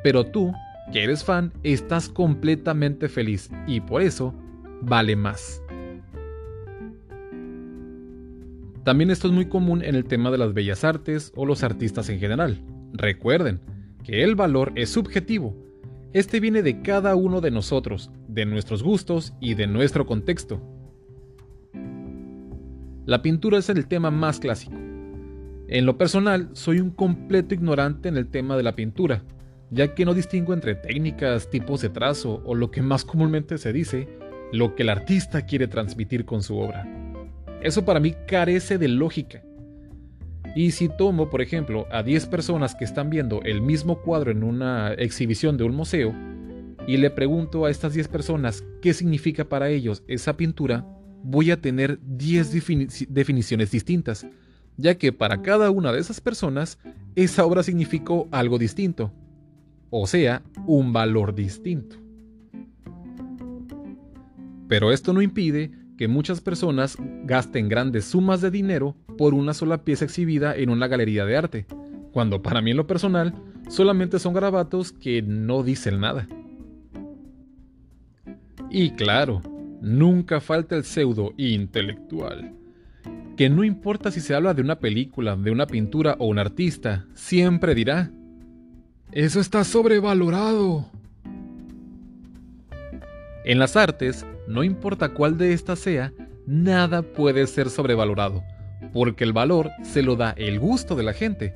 Pero 0.03 0.25
tú, 0.25 0.53
que 0.91 1.05
eres 1.05 1.23
fan, 1.23 1.53
estás 1.63 2.09
completamente 2.09 3.07
feliz 3.07 3.49
y 3.65 3.79
por 3.79 4.01
eso 4.01 4.33
vale 4.81 5.15
más. 5.15 5.63
También 8.83 9.11
esto 9.11 9.29
es 9.29 9.33
muy 9.33 9.45
común 9.45 9.85
en 9.85 9.95
el 9.95 10.03
tema 10.03 10.31
de 10.31 10.37
las 10.37 10.53
bellas 10.53 10.83
artes 10.83 11.31
o 11.37 11.45
los 11.45 11.63
artistas 11.63 12.09
en 12.09 12.19
general. 12.19 12.61
Recuerden 12.93 13.59
que 14.03 14.23
el 14.23 14.35
valor 14.35 14.71
es 14.75 14.89
subjetivo 14.89 15.69
este 16.11 16.39
viene 16.39 16.63
de 16.63 16.81
cada 16.81 17.15
uno 17.15 17.39
de 17.39 17.51
nosotros, 17.51 18.09
de 18.27 18.43
nuestros 18.47 18.81
gustos 18.81 19.33
y 19.39 19.53
de 19.53 19.67
nuestro 19.67 20.07
contexto. 20.07 20.59
La 23.05 23.21
pintura 23.21 23.59
es 23.59 23.69
el 23.69 23.87
tema 23.87 24.09
más 24.09 24.39
clásico. 24.39 24.73
En 25.67 25.85
lo 25.85 25.99
personal, 25.99 26.49
soy 26.53 26.79
un 26.79 26.89
completo 26.89 27.53
ignorante 27.53 28.09
en 28.09 28.17
el 28.17 28.27
tema 28.27 28.57
de 28.57 28.63
la 28.63 28.75
pintura, 28.75 29.23
ya 29.69 29.93
que 29.93 30.03
no 30.03 30.15
distingo 30.15 30.55
entre 30.55 30.73
técnicas, 30.73 31.47
tipos 31.51 31.81
de 31.81 31.89
trazo 31.89 32.41
o 32.43 32.55
lo 32.55 32.71
que 32.71 32.81
más 32.81 33.05
comúnmente 33.05 33.59
se 33.59 33.71
dice, 33.71 34.09
lo 34.51 34.73
que 34.73 34.81
el 34.81 34.89
artista 34.89 35.45
quiere 35.45 35.67
transmitir 35.67 36.25
con 36.25 36.41
su 36.41 36.57
obra. 36.57 36.87
Eso 37.61 37.85
para 37.85 37.99
mí 37.99 38.15
carece 38.27 38.79
de 38.79 38.87
lógica. 38.87 39.43
Y 40.55 40.71
si 40.71 40.89
tomo, 40.89 41.29
por 41.29 41.41
ejemplo, 41.41 41.85
a 41.91 42.03
10 42.03 42.25
personas 42.27 42.75
que 42.75 42.85
están 42.85 43.09
viendo 43.09 43.41
el 43.43 43.61
mismo 43.61 44.01
cuadro 44.01 44.31
en 44.31 44.43
una 44.43 44.93
exhibición 44.93 45.57
de 45.57 45.63
un 45.63 45.75
museo, 45.75 46.13
y 46.87 46.97
le 46.97 47.11
pregunto 47.11 47.65
a 47.65 47.69
estas 47.69 47.93
10 47.93 48.07
personas 48.07 48.63
qué 48.81 48.93
significa 48.93 49.45
para 49.45 49.69
ellos 49.69 50.03
esa 50.07 50.35
pintura, 50.37 50.85
voy 51.23 51.51
a 51.51 51.61
tener 51.61 51.99
10 52.01 52.51
definiciones 53.09 53.71
distintas, 53.71 54.25
ya 54.75 54.95
que 54.95 55.11
para 55.11 55.41
cada 55.41 55.69
una 55.69 55.91
de 55.91 55.99
esas 55.99 56.19
personas 56.19 56.79
esa 57.15 57.45
obra 57.45 57.63
significó 57.63 58.27
algo 58.31 58.57
distinto, 58.57 59.11
o 59.89 60.07
sea, 60.07 60.41
un 60.65 60.93
valor 60.93 61.35
distinto. 61.35 61.97
Pero 64.67 64.91
esto 64.91 65.13
no 65.13 65.21
impide 65.21 65.71
que 65.97 66.07
muchas 66.07 66.41
personas 66.41 66.97
gasten 67.25 67.67
grandes 67.67 68.05
sumas 68.05 68.39
de 68.39 68.51
dinero 68.51 68.95
por 69.19 69.33
una 69.33 69.53
sola 69.53 69.83
pieza 69.83 70.05
exhibida 70.05 70.55
en 70.55 70.69
una 70.69 70.87
galería 70.87 71.25
de 71.25 71.35
arte, 71.35 71.65
cuando 72.13 72.41
para 72.41 72.61
mí 72.61 72.71
en 72.71 72.77
lo 72.77 72.87
personal 72.87 73.33
solamente 73.67 74.17
son 74.17 74.33
garabatos 74.33 74.93
que 74.93 75.21
no 75.21 75.61
dicen 75.61 75.99
nada. 75.99 76.25
Y 78.69 78.91
claro, 78.91 79.41
nunca 79.81 80.39
falta 80.39 80.77
el 80.77 80.85
pseudo 80.85 81.33
intelectual, 81.35 82.53
que 83.35 83.49
no 83.49 83.65
importa 83.65 84.09
si 84.09 84.21
se 84.21 84.35
habla 84.35 84.53
de 84.53 84.61
una 84.61 84.79
película, 84.79 85.35
de 85.35 85.51
una 85.51 85.67
pintura 85.67 86.15
o 86.17 86.27
un 86.27 86.39
artista, 86.39 87.05
siempre 87.13 87.75
dirá, 87.75 88.11
eso 89.11 89.41
está 89.41 89.65
sobrevalorado. 89.65 90.89
En 93.43 93.59
las 93.59 93.75
artes, 93.75 94.25
no 94.47 94.63
importa 94.63 95.09
cuál 95.09 95.37
de 95.37 95.51
estas 95.51 95.79
sea, 95.79 96.13
nada 96.47 97.01
puede 97.01 97.45
ser 97.47 97.69
sobrevalorado, 97.69 98.45
porque 98.93 99.23
el 99.23 99.33
valor 99.33 99.71
se 99.83 100.01
lo 100.01 100.15
da 100.15 100.31
el 100.37 100.59
gusto 100.59 100.95
de 100.95 101.03
la 101.03 101.13
gente. 101.13 101.55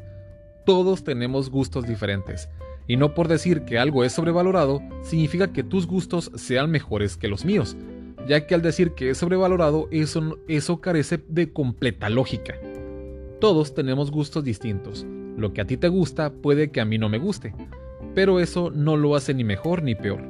Todos 0.65 1.03
tenemos 1.03 1.49
gustos 1.49 1.85
diferentes, 1.85 2.49
y 2.87 2.97
no 2.97 3.13
por 3.13 3.27
decir 3.27 3.63
que 3.63 3.77
algo 3.77 4.03
es 4.03 4.13
sobrevalorado 4.13 4.81
significa 5.03 5.51
que 5.51 5.63
tus 5.63 5.87
gustos 5.87 6.31
sean 6.35 6.69
mejores 6.69 7.17
que 7.17 7.27
los 7.27 7.45
míos, 7.45 7.77
ya 8.27 8.45
que 8.45 8.55
al 8.55 8.61
decir 8.61 8.91
que 8.91 9.09
es 9.09 9.17
sobrevalorado 9.17 9.87
eso, 9.91 10.37
eso 10.47 10.81
carece 10.81 11.23
de 11.27 11.51
completa 11.51 12.09
lógica. 12.09 12.55
Todos 13.39 13.73
tenemos 13.73 14.11
gustos 14.11 14.43
distintos, 14.43 15.05
lo 15.37 15.53
que 15.53 15.61
a 15.61 15.65
ti 15.65 15.77
te 15.77 15.89
gusta 15.89 16.31
puede 16.31 16.71
que 16.71 16.81
a 16.81 16.85
mí 16.85 16.97
no 16.97 17.09
me 17.09 17.17
guste, 17.17 17.53
pero 18.15 18.39
eso 18.39 18.71
no 18.71 18.95
lo 18.95 19.15
hace 19.15 19.33
ni 19.33 19.43
mejor 19.43 19.83
ni 19.83 19.95
peor. 19.95 20.21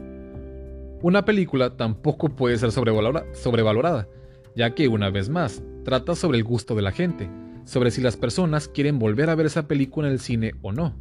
Una 1.01 1.25
película 1.25 1.75
tampoco 1.75 2.29
puede 2.29 2.57
ser 2.57 2.71
sobrevalorada, 2.71 4.07
ya 4.55 4.75
que 4.75 4.87
una 4.87 5.09
vez 5.09 5.29
más, 5.29 5.63
trata 5.83 6.15
sobre 6.15 6.37
el 6.37 6.43
gusto 6.43 6.75
de 6.75 6.81
la 6.81 6.91
gente, 6.91 7.29
sobre 7.65 7.91
si 7.91 8.01
las 8.01 8.17
personas 8.17 8.67
quieren 8.67 8.99
volver 8.99 9.29
a 9.29 9.35
ver 9.35 9.45
esa 9.45 9.67
película 9.67 10.07
en 10.07 10.13
el 10.13 10.19
cine 10.19 10.53
o 10.61 10.71
no. 10.71 10.95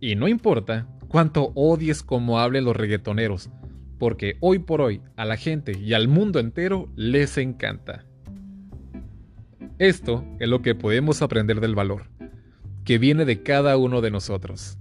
Y 0.00 0.16
no 0.16 0.28
importa 0.28 0.88
cuánto 1.08 1.52
odies 1.54 2.02
como 2.02 2.40
hablen 2.40 2.64
los 2.64 2.76
reggaetoneros, 2.76 3.50
porque 3.98 4.36
hoy 4.40 4.58
por 4.58 4.80
hoy 4.80 5.00
a 5.16 5.24
la 5.24 5.36
gente 5.36 5.78
y 5.78 5.92
al 5.92 6.08
mundo 6.08 6.40
entero 6.40 6.88
les 6.96 7.38
encanta. 7.38 8.04
Esto 9.78 10.24
es 10.38 10.48
lo 10.48 10.62
que 10.62 10.74
podemos 10.74 11.22
aprender 11.22 11.60
del 11.60 11.74
valor, 11.74 12.06
que 12.84 12.98
viene 12.98 13.24
de 13.24 13.42
cada 13.42 13.76
uno 13.76 14.00
de 14.00 14.10
nosotros, 14.10 14.78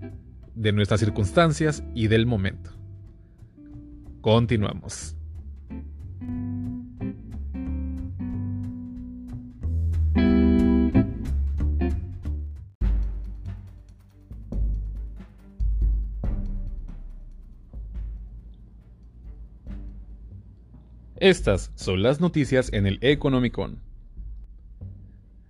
de 0.56 0.72
nuestras 0.72 1.00
circunstancias 1.00 1.84
y 1.94 2.08
del 2.08 2.26
momento. 2.26 2.72
Continuamos. 4.22 5.16
Estas 21.22 21.72
son 21.76 22.02
las 22.02 22.20
noticias 22.20 22.74
en 22.74 22.88
el 22.88 22.98
Economicon. 23.02 23.78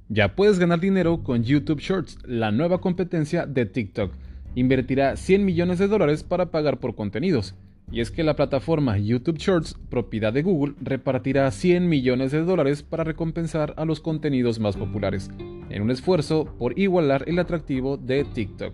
Ya 0.10 0.36
puedes 0.36 0.60
ganar 0.60 0.82
dinero 0.82 1.24
con 1.24 1.46
YouTube 1.46 1.80
Shorts, 1.80 2.18
la 2.26 2.52
nueva 2.52 2.82
competencia 2.82 3.46
de 3.46 3.66
TikTok. 3.66 4.12
Invertirá 4.56 5.16
100 5.16 5.46
millones 5.46 5.80
de 5.80 5.88
dólares 5.88 6.24
para 6.24 6.52
pagar 6.52 6.82
por 6.82 6.94
contenidos 6.94 7.56
y 7.90 8.02
es 8.02 8.12
que 8.12 8.26
la 8.26 8.36
plataforma 8.36 8.98
YouTube 8.98 9.38
Shorts, 9.38 9.78
propiedad 9.90 10.34
de 10.34 10.44
Google, 10.44 10.76
repartirá 10.82 11.50
100 11.50 11.88
millones 11.88 12.34
de 12.34 12.44
dólares 12.44 12.84
para 12.84 13.06
recompensar 13.06 13.74
a 13.78 13.86
los 13.86 14.02
contenidos 14.02 14.60
más 14.60 14.76
populares, 14.76 15.32
en 15.70 15.82
un 15.82 15.90
esfuerzo 15.90 16.54
por 16.60 16.78
igualar 16.78 17.24
el 17.28 17.40
atractivo 17.40 17.96
de 17.96 18.26
TikTok. 18.26 18.74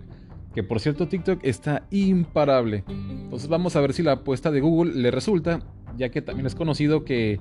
Que 0.52 0.64
por 0.64 0.80
cierto 0.80 1.06
TikTok 1.06 1.44
está 1.44 1.86
imparable. 1.92 2.82
Entonces 2.88 3.48
vamos 3.48 3.76
a 3.76 3.80
ver 3.80 3.92
si 3.92 4.02
la 4.02 4.12
apuesta 4.12 4.50
de 4.50 4.60
Google 4.60 4.94
le 4.94 5.12
resulta, 5.12 5.60
ya 5.98 6.08
que 6.10 6.22
también 6.22 6.46
es 6.46 6.54
conocido 6.54 7.04
que, 7.04 7.40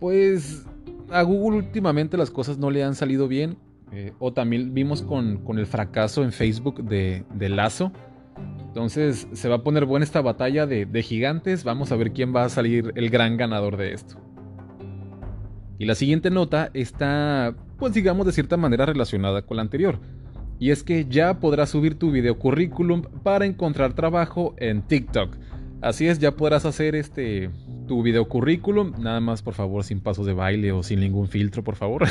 pues, 0.00 0.64
a 1.10 1.22
Google 1.22 1.58
últimamente 1.58 2.16
las 2.16 2.30
cosas 2.30 2.58
no 2.58 2.70
le 2.70 2.82
han 2.82 2.94
salido 2.94 3.28
bien. 3.28 3.58
Eh, 3.92 4.12
o 4.18 4.32
también 4.32 4.74
vimos 4.74 5.02
con, 5.02 5.40
el 5.56 5.66
fracaso 5.66 6.24
en 6.24 6.32
Facebook 6.32 6.82
de, 6.82 7.24
de 7.34 7.48
Lazo 7.48 7.92
entonces 8.76 9.26
se 9.32 9.48
va 9.48 9.56
a 9.56 9.62
poner 9.62 9.86
buena 9.86 10.04
esta 10.04 10.20
batalla 10.20 10.66
de, 10.66 11.02
gigantes. 11.02 11.64
Vamos 11.64 11.92
a 11.92 11.96
ver 11.96 12.12
quién 12.12 12.34
va 12.34 12.44
a 12.44 12.48
salir 12.50 12.92
el 12.94 13.08
gran 13.08 13.38
ganador 13.38 13.78
de 13.78 13.94
esto. 13.94 14.16
Y 15.78 15.86
la 15.86 15.94
siguiente 15.94 16.30
nota 16.30 16.70
está, 16.74 17.54
pues 17.78 17.94
digamos, 17.94 18.26
de 18.26 18.32
cierta 18.32 18.58
manera 18.58 18.84
relacionada 18.84 19.42
con 19.42 19.56
la 19.56 19.62
anterior. 19.62 19.98
Y 20.58 20.72
es 20.72 20.82
que 20.82 21.06
ya 21.08 21.40
podrás 21.40 21.70
subir 21.70 21.98
tu 21.98 22.10
video 22.10 22.38
currículum 22.38 23.02
para 23.22 23.46
encontrar 23.46 23.94
trabajo 23.94 24.54
en 24.58 24.82
TikTok. 24.82 25.36
Así 25.86 26.08
es, 26.08 26.18
ya 26.18 26.32
podrás 26.32 26.64
hacer 26.64 26.96
este 26.96 27.50
tu 27.86 28.02
video 28.02 28.28
currículum, 28.28 28.92
nada 28.98 29.20
más 29.20 29.42
por 29.42 29.54
favor 29.54 29.84
sin 29.84 30.00
pasos 30.00 30.26
de 30.26 30.32
baile 30.32 30.72
o 30.72 30.82
sin 30.82 30.98
ningún 30.98 31.28
filtro, 31.28 31.62
por 31.62 31.76
favor. 31.76 32.06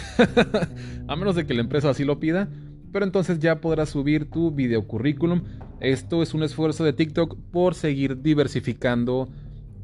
a 1.07 1.15
menos 1.17 1.35
de 1.35 1.45
que 1.45 1.53
la 1.53 1.59
empresa 1.59 1.89
así 1.89 2.05
lo 2.05 2.19
pida, 2.19 2.47
pero 2.93 3.03
entonces 3.03 3.39
ya 3.39 3.59
podrás 3.59 3.89
subir 3.89 4.29
tu 4.29 4.51
video 4.51 4.87
currículum 4.87 5.41
esto 5.81 6.23
es 6.23 6.33
un 6.33 6.43
esfuerzo 6.43 6.83
de 6.83 6.93
TikTok 6.93 7.37
por 7.51 7.75
seguir 7.75 8.21
diversificando 8.21 9.27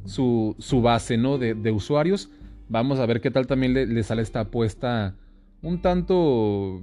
su, 0.06 0.56
base 0.82 1.18
¿no? 1.18 1.38
de, 1.38 1.72
usuarios. 1.72 2.30
Vamos 2.70 3.00
a 3.00 3.06
ver 3.06 3.20
qué 3.22 3.30
tal 3.30 3.48
también 3.48 3.74
le, 3.74 4.04
sale 4.04 4.22
esta 4.22 4.42
apuesta 4.42 5.16
un 5.62 5.82
tanto 5.82 6.82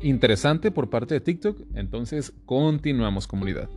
interesante 0.00 0.70
por 0.70 0.90
parte 0.90 1.14
de 1.14 1.20
TikTok. 1.20 1.60
Entonces, 1.74 2.32
continuamos 2.44 3.26
comunidad. 3.26 3.68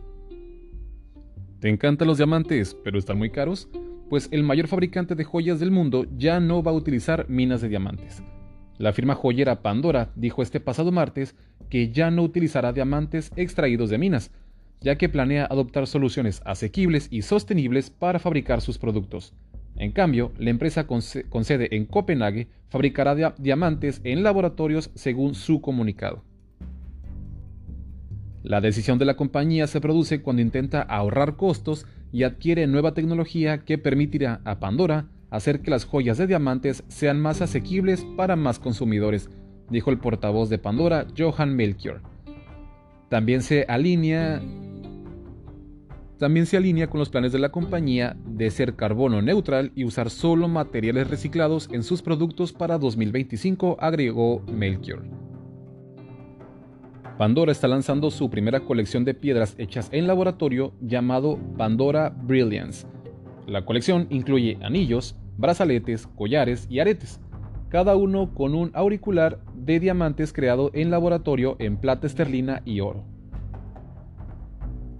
¿Te 1.60 1.68
encantan 1.68 2.06
los 2.06 2.18
diamantes, 2.18 2.76
pero 2.84 3.00
están 3.00 3.18
muy 3.18 3.30
caros? 3.30 3.68
Pues 4.08 4.28
el 4.30 4.44
mayor 4.44 4.68
fabricante 4.68 5.16
de 5.16 5.24
joyas 5.24 5.58
del 5.58 5.72
mundo 5.72 6.06
ya 6.16 6.38
no 6.38 6.62
va 6.62 6.70
a 6.70 6.74
utilizar 6.74 7.28
minas 7.28 7.60
de 7.60 7.68
diamantes. 7.68 8.22
La 8.78 8.92
firma 8.92 9.16
joyera 9.16 9.60
Pandora 9.60 10.12
dijo 10.14 10.42
este 10.42 10.60
pasado 10.60 10.92
martes 10.92 11.34
que 11.68 11.90
ya 11.90 12.12
no 12.12 12.22
utilizará 12.22 12.72
diamantes 12.72 13.32
extraídos 13.34 13.90
de 13.90 13.98
minas, 13.98 14.30
ya 14.80 14.96
que 14.96 15.08
planea 15.08 15.46
adoptar 15.46 15.88
soluciones 15.88 16.42
asequibles 16.44 17.08
y 17.10 17.22
sostenibles 17.22 17.90
para 17.90 18.20
fabricar 18.20 18.60
sus 18.60 18.78
productos. 18.78 19.34
En 19.74 19.90
cambio, 19.90 20.30
la 20.38 20.50
empresa 20.50 20.86
con, 20.86 21.02
sede 21.02 21.74
en 21.74 21.86
Copenhague 21.86 22.46
fabricará 22.68 23.34
diamantes 23.36 24.00
en 24.04 24.22
laboratorios 24.22 24.92
según 24.94 25.34
su 25.34 25.60
comunicado. 25.60 26.22
La 28.48 28.62
decisión 28.62 28.98
de 28.98 29.04
la 29.04 29.14
compañía 29.14 29.66
se 29.66 29.78
produce 29.78 30.22
cuando 30.22 30.40
intenta 30.40 30.80
ahorrar 30.80 31.36
costos 31.36 31.84
y 32.12 32.22
adquiere 32.22 32.66
nueva 32.66 32.94
tecnología 32.94 33.58
que 33.58 33.76
permitirá 33.76 34.40
a 34.46 34.58
Pandora 34.58 35.04
hacer 35.28 35.60
que 35.60 35.70
las 35.70 35.84
joyas 35.84 36.16
de 36.16 36.26
diamantes 36.26 36.82
sean 36.88 37.20
más 37.20 37.42
asequibles 37.42 38.06
para 38.16 38.36
más 38.36 38.58
consumidores, 38.58 39.28
dijo 39.68 39.90
el 39.90 39.98
portavoz 39.98 40.48
de 40.48 40.56
Pandora, 40.56 41.06
Johan 41.14 41.56
Melchior. 41.56 42.00
También 43.10 43.42
se 43.42 43.66
alinea 43.68 44.40
también 46.16 46.46
se 46.46 46.56
alinea 46.56 46.88
con 46.88 47.00
los 47.00 47.10
planes 47.10 47.32
de 47.32 47.38
la 47.38 47.50
compañía 47.50 48.16
de 48.24 48.50
ser 48.50 48.76
carbono 48.76 49.20
neutral 49.20 49.72
y 49.74 49.84
usar 49.84 50.08
solo 50.08 50.48
materiales 50.48 51.10
reciclados 51.10 51.68
en 51.70 51.82
sus 51.82 52.00
productos 52.00 52.54
para 52.54 52.78
2025, 52.78 53.76
agregó 53.78 54.42
Melchior. 54.50 55.17
Pandora 57.18 57.50
está 57.50 57.66
lanzando 57.66 58.12
su 58.12 58.30
primera 58.30 58.60
colección 58.60 59.04
de 59.04 59.12
piedras 59.12 59.56
hechas 59.58 59.88
en 59.90 60.06
laboratorio 60.06 60.72
llamado 60.80 61.36
Pandora 61.56 62.10
Brilliance. 62.10 62.86
La 63.44 63.64
colección 63.64 64.06
incluye 64.08 64.56
anillos, 64.62 65.16
brazaletes, 65.36 66.06
collares 66.06 66.68
y 66.70 66.78
aretes, 66.78 67.20
cada 67.70 67.96
uno 67.96 68.32
con 68.34 68.54
un 68.54 68.70
auricular 68.72 69.40
de 69.56 69.80
diamantes 69.80 70.32
creado 70.32 70.70
en 70.74 70.92
laboratorio 70.92 71.56
en 71.58 71.78
plata 71.78 72.06
esterlina 72.06 72.62
y 72.64 72.78
oro. 72.78 73.02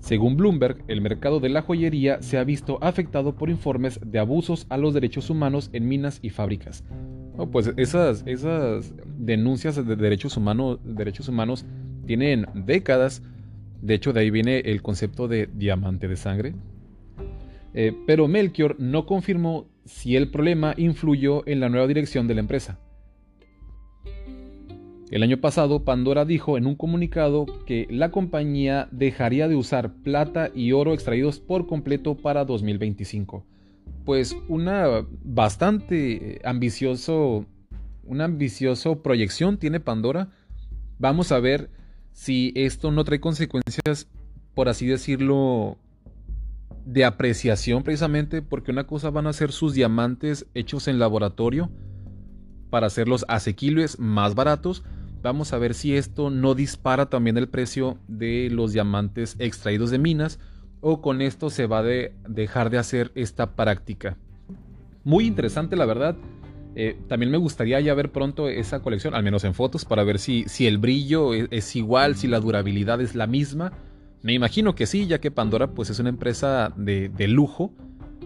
Según 0.01 0.37
Bloomberg, 0.37 0.83
el 0.89 1.01
mercado 1.01 1.39
de 1.39 1.51
la 1.51 1.63
joyería 1.63 2.21
se 2.21 2.37
ha 2.37 2.43
visto 2.43 2.79
afectado 2.83 3.37
por 3.37 3.49
informes 3.49 4.01
de 4.05 4.19
abusos 4.19 4.67
a 4.71 4.77
los 4.77 4.93
derechos 4.93 5.31
humanos 5.31 5.71
en 5.73 5.87
minas 5.87 6.19
y 6.21 6.31
fábricas. 6.31 6.83
pues 7.53 7.73
esas, 7.77 8.25
esas 8.27 8.93
denuncias 9.19 9.77
de 9.77 9.95
derechos 9.95 10.37
humanos, 10.37 10.81
derechos 10.83 11.29
humanos 11.29 11.65
tienen 12.09 12.47
décadas. 12.55 13.23
De 13.83 13.95
hecho, 13.95 14.15
de 14.15 14.21
ahí 14.21 14.31
viene 14.31 14.61
el 14.61 14.81
concepto 14.81 15.29
de 15.29 15.47
diamante 15.47 16.09
de 16.09 16.17
sangre. 16.17 16.55
Eh, 17.75 17.93
pero 18.07 18.27
Melchior 18.29 18.77
no 18.81 19.05
confirmó 19.05 19.69
si 19.85 20.17
el 20.17 20.31
problema 20.31 20.73
influyó 20.79 21.47
en 21.47 21.61
la 21.61 21.69
nueva 21.69 21.87
dirección 21.87 22.27
de 22.27 22.35
la 22.35 22.41
empresa. 22.41 22.81
El 25.11 25.23
año 25.23 25.37
pasado, 25.39 25.85
Pandora 25.85 26.25
dijo 26.25 26.57
en 26.57 26.67
un 26.67 26.77
comunicado 26.77 27.45
que 27.67 27.87
la 27.91 28.11
compañía 28.11 28.89
dejaría 28.91 29.47
de 29.47 29.57
usar 29.57 29.93
plata 30.03 30.51
y 30.55 30.73
oro 30.73 30.95
extraídos 30.95 31.41
por 31.41 31.67
completo 31.67 32.17
para 32.17 32.47
2025. 32.47 33.45
Pues 34.07 34.35
una 34.49 35.07
bastante 35.23 36.41
ambicioso, 36.43 37.45
una 38.05 38.25
ambicioso 38.25 39.03
proyección 39.03 39.59
tiene 39.59 39.79
Pandora. 39.79 40.31
Vamos 40.99 41.33
a 41.33 41.41
ver 41.41 41.71
si 42.19 42.53
esto 42.57 42.91
no 42.91 43.05
trae 43.05 43.21
consecuencias, 43.21 44.09
por 44.55 44.69
así 44.69 44.89
decirlo, 44.89 45.79
de 46.85 47.05
apreciación 47.05 47.85
precisamente, 47.85 48.43
porque 48.43 48.73
una 48.73 48.89
cosa 48.89 49.11
van 49.11 49.29
a 49.29 49.33
ser 49.33 49.53
sus 49.53 49.73
diamantes 49.73 50.45
hechos 50.55 50.89
en 50.89 50.99
laboratorio 50.99 51.71
para 52.71 52.89
hacerlos 52.89 53.25
asequibles, 53.29 54.01
más 54.01 54.35
baratos, 54.35 54.83
Vamos 55.21 55.53
a 55.53 55.59
ver 55.59 55.75
si 55.75 55.97
esto 55.97 56.31
no 56.31 56.55
dispara 56.55 57.07
también 57.07 57.37
el 57.39 57.49
precio 57.49 57.99
de 58.07 58.51
los 58.53 58.73
diamantes 58.73 59.35
extraídos 59.41 59.91
de 59.91 59.99
minas 59.99 60.39
o 60.81 61.03
con 61.03 61.23
esto 61.23 61.51
se 61.51 61.67
va 61.67 61.81
a 61.81 61.83
dejar 61.83 62.71
de 62.71 62.79
hacer 62.79 63.11
esta 63.17 63.57
práctica. 63.57 64.17
Muy 65.03 65.27
interesante 65.27 65.75
la 65.75 65.87
verdad. 65.87 66.17
Eh, 66.75 66.97
también 67.09 67.31
me 67.31 67.39
gustaría 67.39 67.81
ya 67.81 67.95
ver 67.95 68.13
pronto 68.13 68.49
esa 68.49 68.81
colección, 68.81 69.15
al 69.15 69.23
menos 69.23 69.45
en 69.45 69.55
fotos, 69.55 69.85
para 69.85 70.05
ver 70.05 70.19
si, 70.19 70.45
si 70.47 70.67
el 70.67 70.79
brillo 70.79 71.35
es, 71.35 71.77
igual, 71.77 72.15
si 72.15 72.29
la 72.29 72.41
durabilidad 72.41 73.01
es 73.01 73.15
la 73.15 73.27
misma. 73.27 73.73
Me 74.23 74.33
imagino 74.33 74.75
que 74.75 74.87
sí, 74.87 75.07
ya 75.07 75.21
que 75.21 75.31
Pandora 75.31 75.69
pues, 75.69 75.91
es 75.91 75.99
una 75.99 76.09
empresa 76.09 76.73
de, 76.77 77.11
lujo, 77.29 77.73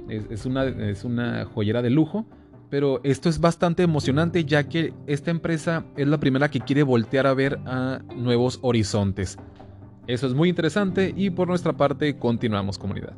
es, 0.08 0.44
una, 0.46 0.64
es 0.64 1.04
una 1.04 1.44
joyera 1.44 1.82
de 1.82 1.90
lujo 1.90 2.26
pero 2.72 3.02
esto 3.04 3.28
es 3.28 3.38
bastante 3.38 3.82
emocionante 3.82 4.46
ya 4.46 4.66
que 4.66 4.94
esta 5.06 5.30
empresa 5.30 5.84
es 5.94 6.08
la 6.08 6.18
primera 6.18 6.50
que 6.50 6.60
quiere 6.60 6.82
voltear 6.82 7.26
a 7.26 7.34
ver 7.34 7.58
a 7.66 8.00
nuevos 8.16 8.60
horizontes. 8.62 9.36
Eso 10.06 10.26
es 10.26 10.32
muy 10.32 10.48
interesante 10.48 11.12
y 11.14 11.28
por 11.28 11.48
nuestra 11.48 11.74
parte 11.74 12.16
continuamos 12.16 12.78
comunidad. 12.78 13.12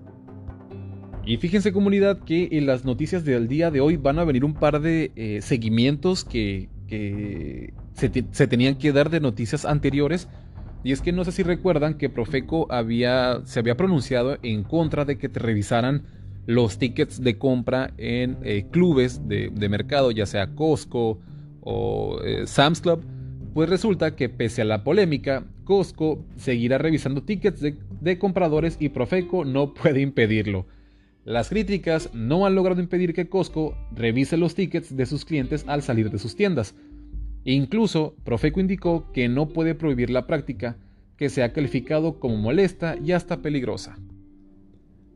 Y 1.27 1.39
fíjense 1.39 1.73
comunidad 1.73 2.19
que 2.19 2.49
en 2.53 2.67
las 2.67 2.85
noticias 2.85 3.25
del 3.25 3.49
día 3.49 3.71
de 3.71 3.81
hoy 3.81 3.97
van 3.97 4.19
a 4.19 4.25
venir 4.25 4.45
un 4.45 4.53
par 4.53 4.81
de 4.81 5.11
eh, 5.17 5.41
seguimientos 5.41 6.23
que, 6.25 6.69
se, 7.95 8.47
tenían 8.47 8.77
que 8.77 8.93
dar 8.93 9.09
de 9.09 9.21
noticias 9.21 9.65
anteriores. 9.65 10.29
Y 10.83 10.93
es 10.93 11.01
que 11.01 11.13
no 11.13 11.25
sé 11.25 11.33
si 11.33 11.43
recuerdan 11.43 11.95
que 11.95 12.11
Profeco 12.11 12.71
había, 12.71 13.41
se 13.45 13.59
había 13.59 13.75
pronunciado 13.75 14.37
en 14.43 14.65
contra 14.65 15.07
de 15.07 15.17
que 15.17 15.31
te 15.31 15.41
revisaran 15.41 16.03
los 16.45 16.77
tickets 16.79 17.23
de 17.23 17.39
compra 17.39 17.95
en 17.97 18.37
eh, 18.43 18.67
clubes 18.71 19.27
de, 19.27 19.51
mercado, 19.71 20.11
ya 20.11 20.27
sea 20.27 20.55
Costco 20.55 21.21
o 21.63 22.21
eh, 22.23 22.47
Sam's 22.47 22.83
Club, 22.83 23.03
pues 23.55 23.71
resulta 23.71 24.15
que 24.15 24.29
pese 24.29 24.61
a 24.61 24.67
la 24.67 24.85
polémica, 24.85 25.47
Costco 25.65 26.23
seguirá 26.37 26.77
revisando 26.77 27.23
tickets 27.23 27.63
de 27.63 28.19
compradores 28.19 28.77
y 28.79 28.91
Profeco 28.91 29.47
no 29.47 29.73
puede 29.73 30.03
impedirlo. 30.03 30.67
Las 31.25 31.49
críticas 31.49 32.11
no 32.13 32.45
han 32.45 32.55
logrado 32.55 32.83
impedir 32.83 33.15
que 33.15 33.31
Costco 33.31 33.75
revise 33.93 34.37
los 34.37 34.55
tickets 34.55 34.95
de 34.95 35.07
sus 35.07 35.25
clientes 35.25 35.65
al 35.67 35.81
salir 35.81 36.11
de 36.11 36.19
sus 36.19 36.37
tiendas. 36.37 36.75
Incluso, 37.45 38.15
Profeco 38.25 38.61
indicó 38.61 39.11
que 39.13 39.29
no 39.29 39.49
puede 39.49 39.75
prohibir 39.75 40.11
la 40.11 40.27
práctica, 40.27 40.77
que 41.17 41.31
se 41.31 41.43
ha 41.43 41.55
calificado 41.55 42.21
como 42.21 42.37
molesta 42.37 42.97
y 43.03 43.13
hasta 43.13 43.41
peligrosa. 43.41 43.99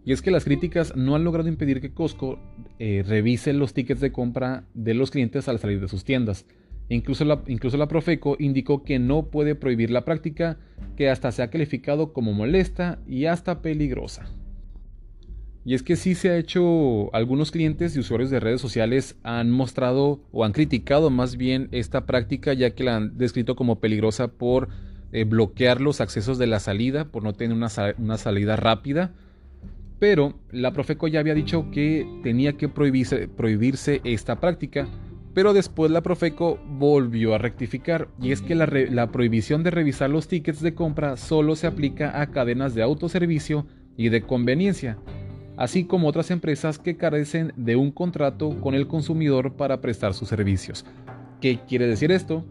Y 0.06 0.12
es 0.12 0.22
que 0.22 0.30
las 0.30 0.44
críticas 0.44 0.96
no 0.96 1.14
han 1.14 1.24
logrado 1.24 1.50
impedir 1.50 1.82
que 1.82 1.92
Costco 1.92 2.38
eh, 2.78 3.04
revise 3.06 3.52
los 3.52 3.74
tickets 3.74 4.00
de 4.00 4.10
compra 4.10 4.64
de 4.72 4.94
los 4.94 5.10
clientes 5.10 5.46
al 5.46 5.58
salir 5.58 5.78
de 5.78 5.88
sus 5.88 6.04
tiendas. 6.04 6.46
Incluso 6.88 7.26
incluso 7.48 7.76
la 7.76 7.88
Profeco 7.88 8.36
indicó 8.38 8.82
que 8.82 8.98
no 8.98 9.26
puede 9.26 9.54
prohibir 9.54 9.90
la 9.90 10.06
práctica, 10.06 10.58
que 10.96 11.10
hasta 11.10 11.32
se 11.32 11.42
ha 11.42 11.50
calificado 11.50 12.14
como 12.14 12.32
molesta 12.32 12.98
y 13.06 13.26
hasta 13.26 13.60
peligrosa. 13.60 14.32
Y 15.68 15.74
es 15.74 15.82
que 15.82 15.96
sí 15.96 16.14
se 16.14 16.30
ha 16.30 16.38
hecho, 16.38 17.14
algunos 17.14 17.50
clientes 17.50 17.94
y 17.94 18.00
usuarios 18.00 18.30
de 18.30 18.40
redes 18.40 18.58
sociales 18.58 19.18
han 19.22 19.50
mostrado 19.50 20.18
o 20.32 20.46
han 20.46 20.52
criticado 20.52 21.10
más 21.10 21.36
bien 21.36 21.68
esta 21.72 22.06
práctica 22.06 22.54
ya 22.54 22.70
que 22.70 22.84
la 22.84 22.96
han 22.96 23.18
descrito 23.18 23.54
como 23.54 23.78
peligrosa 23.78 24.28
por 24.28 24.70
eh, 25.12 25.24
bloquear 25.24 25.82
los 25.82 26.00
accesos 26.00 26.38
de 26.38 26.46
la 26.46 26.58
salida, 26.58 27.04
por 27.04 27.22
no 27.22 27.34
tener 27.34 27.54
una, 27.54 27.68
una 27.98 28.16
salida 28.16 28.56
rápida. 28.56 29.12
Pero 29.98 30.38
la 30.52 30.72
Profeco 30.72 31.06
ya 31.06 31.20
había 31.20 31.34
dicho 31.34 31.70
que 31.70 32.06
tenía 32.22 32.54
que 32.54 32.70
prohibirse, 32.70 34.00
esta 34.04 34.40
práctica, 34.40 34.88
pero 35.34 35.52
después 35.52 35.90
la 35.90 36.00
Profeco 36.00 36.58
volvió 36.66 37.34
a 37.34 37.38
rectificar. 37.38 38.08
Y 38.22 38.32
es 38.32 38.40
que 38.40 38.54
la, 38.54 38.66
la, 38.90 39.12
prohibición 39.12 39.64
de 39.64 39.70
revisar 39.70 40.08
los 40.08 40.28
tickets 40.28 40.62
de 40.62 40.72
compra 40.72 41.18
solo 41.18 41.56
se 41.56 41.66
aplica 41.66 42.22
a 42.22 42.30
cadenas 42.30 42.74
de 42.74 42.80
autoservicio 42.80 43.66
y 43.98 44.08
de 44.08 44.22
conveniencia, 44.22 44.96
así 45.58 45.84
como 45.84 46.08
otras 46.08 46.30
empresas 46.30 46.78
que 46.78 46.96
carecen 46.96 47.52
de 47.56 47.76
un 47.76 47.90
contrato 47.90 48.58
con 48.60 48.74
el 48.74 48.86
consumidor 48.88 49.52
para 49.52 49.82
prestar 49.82 50.14
sus 50.14 50.28
servicios. 50.28 50.86
¿Qué 51.40 51.60
quiere 51.68 51.86
decir 51.86 52.10
esto? 52.10 52.44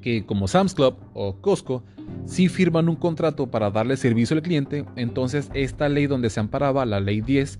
Que 0.00 0.24
como 0.24 0.48
Sam's 0.48 0.74
Club 0.74 0.96
o 1.12 1.36
Costco 1.42 1.82
si 2.26 2.48
firman 2.48 2.88
un 2.88 2.96
contrato 2.96 3.48
para 3.48 3.70
darle 3.70 3.96
servicio 3.96 4.36
al 4.36 4.42
cliente, 4.42 4.84
entonces 4.96 5.50
esta 5.54 5.88
ley 5.88 6.06
donde 6.06 6.30
se 6.30 6.40
amparaba, 6.40 6.86
la 6.86 7.00
ley 7.00 7.20
10, 7.20 7.58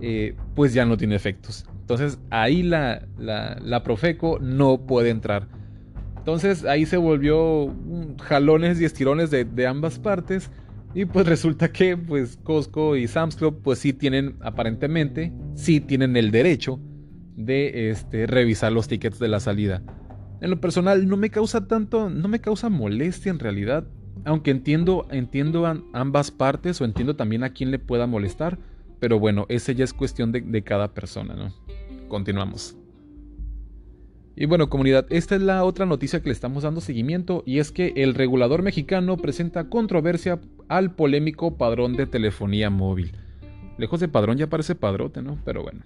eh, 0.00 0.34
pues 0.54 0.74
ya 0.74 0.84
no 0.84 0.96
tiene 0.96 1.14
efectos. 1.14 1.66
Entonces 1.80 2.18
ahí 2.30 2.62
la, 2.62 3.06
la, 3.18 3.82
Profeco 3.82 4.38
no 4.40 4.78
puede 4.86 5.10
entrar. 5.10 5.46
Entonces 6.16 6.64
ahí 6.64 6.84
se 6.84 6.96
volvió 6.96 7.72
jalones 8.22 8.80
y 8.80 8.84
estirones 8.84 9.30
de, 9.30 9.66
ambas 9.66 9.98
partes. 9.98 10.50
Y 10.98 11.04
pues 11.04 11.28
resulta 11.28 11.70
que 11.70 11.96
pues 11.96 12.38
Costco 12.42 12.96
y 12.96 13.06
Sam's 13.06 13.36
Club 13.36 13.60
pues 13.62 13.78
sí 13.78 13.92
tienen 13.92 14.34
aparentemente, 14.40 15.32
sí 15.54 15.78
tienen 15.78 16.16
el 16.16 16.32
derecho 16.32 16.80
de 17.36 17.90
este, 17.90 18.26
revisar 18.26 18.72
los 18.72 18.88
tickets 18.88 19.20
de 19.20 19.28
la 19.28 19.38
salida. 19.38 19.80
En 20.40 20.50
lo 20.50 20.60
personal 20.60 21.06
no 21.06 21.16
me 21.16 21.30
causa 21.30 21.68
tanto, 21.68 22.10
no 22.10 22.26
me 22.26 22.40
causa 22.40 22.68
molestia 22.68 23.30
en 23.30 23.38
realidad, 23.38 23.86
aunque 24.24 24.50
entiendo, 24.50 25.06
entiendo 25.12 25.66
ambas 25.92 26.32
partes 26.32 26.80
o 26.80 26.84
entiendo 26.84 27.14
también 27.14 27.44
a 27.44 27.50
quién 27.50 27.70
le 27.70 27.78
pueda 27.78 28.08
molestar, 28.08 28.58
pero 28.98 29.20
bueno, 29.20 29.46
ese 29.48 29.76
ya 29.76 29.84
es 29.84 29.92
cuestión 29.92 30.32
de, 30.32 30.64
cada 30.64 30.94
persona, 30.94 31.36
¿no? 31.36 31.54
Continuamos. 32.08 32.76
Y 34.34 34.46
bueno, 34.46 34.68
comunidad, 34.68 35.06
esta 35.10 35.36
es 35.36 35.42
la 35.42 35.62
otra 35.62 35.86
noticia 35.86 36.22
que 36.22 36.30
le 36.30 36.32
estamos 36.32 36.64
dando 36.64 36.80
seguimiento 36.80 37.44
y 37.46 37.60
es 37.60 37.70
que 37.70 37.92
el 37.94 38.14
regulador 38.14 38.62
mexicano 38.62 39.16
presenta 39.16 39.68
controversia 39.68 40.40
al 40.68 40.92
polémico 40.92 41.56
padrón 41.56 41.96
de 41.96 42.06
telefonía 42.06 42.70
móvil. 42.70 43.12
Lejos 43.78 44.00
de 44.00 44.08
padrón 44.08 44.38
ya 44.38 44.48
parece 44.48 44.74
padrote, 44.74 45.22
¿no? 45.22 45.38
Pero 45.44 45.62
bueno. 45.62 45.82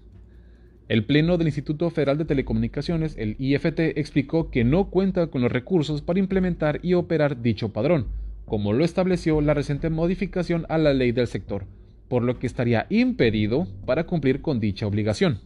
El 0.88 1.05
Pleno 1.05 1.38
del 1.38 1.47
Instituto 1.47 1.88
Federal 1.90 2.18
de 2.18 2.25
Telecomunicaciones, 2.25 3.16
el 3.16 3.37
IFT, 3.38 3.97
explicó 3.97 4.51
que 4.51 4.64
no 4.64 4.90
cuenta 4.90 5.29
con 5.29 5.40
los 5.40 5.53
recursos 5.53 6.03
para 6.03 6.18
implementar 6.18 6.81
y 6.83 6.95
operar 6.95 7.40
dicho 7.40 7.73
padrón, 7.73 8.07
como 8.45 8.73
lo 8.73 8.85
estableció 8.85 9.40
la 9.40 9.55
reciente 9.55 9.90
modificación 9.90 10.66
a 10.68 10.79
la 10.79 10.92
ley 10.92 11.12
del 11.12 11.29
sector, 11.29 11.64
por 12.09 12.23
lo 12.23 12.38
que 12.38 12.47
estaría 12.47 12.87
impedido 12.90 13.68
para 13.87 14.05
cumplir 14.05 14.42
con 14.42 14.61
dicha 14.61 14.87
obligación. 14.87 15.38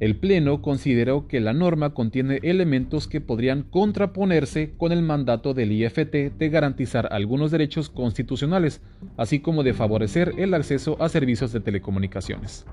El 0.00 0.14
Pleno 0.14 0.62
consideró 0.62 1.26
que 1.26 1.40
la 1.40 1.52
norma 1.52 1.92
contiene 1.92 2.38
elementos 2.44 3.08
que 3.08 3.20
podrían 3.20 3.64
contraponerse 3.64 4.72
con 4.76 4.92
el 4.92 5.02
mandato 5.02 5.54
del 5.54 5.72
IFT 5.72 6.38
de 6.38 6.48
garantizar 6.50 7.08
algunos 7.10 7.50
derechos 7.50 7.90
constitucionales, 7.90 8.80
así 9.16 9.40
como 9.40 9.64
de 9.64 9.74
favorecer 9.74 10.34
el 10.38 10.54
acceso 10.54 10.96
a 11.02 11.08
servicios 11.08 11.52
de 11.52 11.60
telecomunicaciones. 11.60 12.64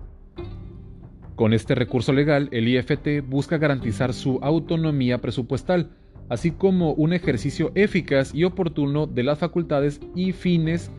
Con 1.35 1.51
este 1.51 1.73
recurso 1.73 2.13
legal, 2.13 2.47
el 2.51 2.67
IFT 2.67 3.27
busca 3.27 3.57
garantizar 3.57 4.13
su 4.13 4.37
autonomía 4.43 5.17
presupuestal, 5.19 5.89
así 6.29 6.51
como 6.51 6.93
un 6.93 7.11
ejercicio 7.11 7.71
eficaz 7.73 8.35
y 8.35 8.43
oportuno 8.43 9.07
de 9.07 9.23
las 9.23 9.39
facultades 9.39 9.99
y 10.15 10.31
fines 10.31 10.91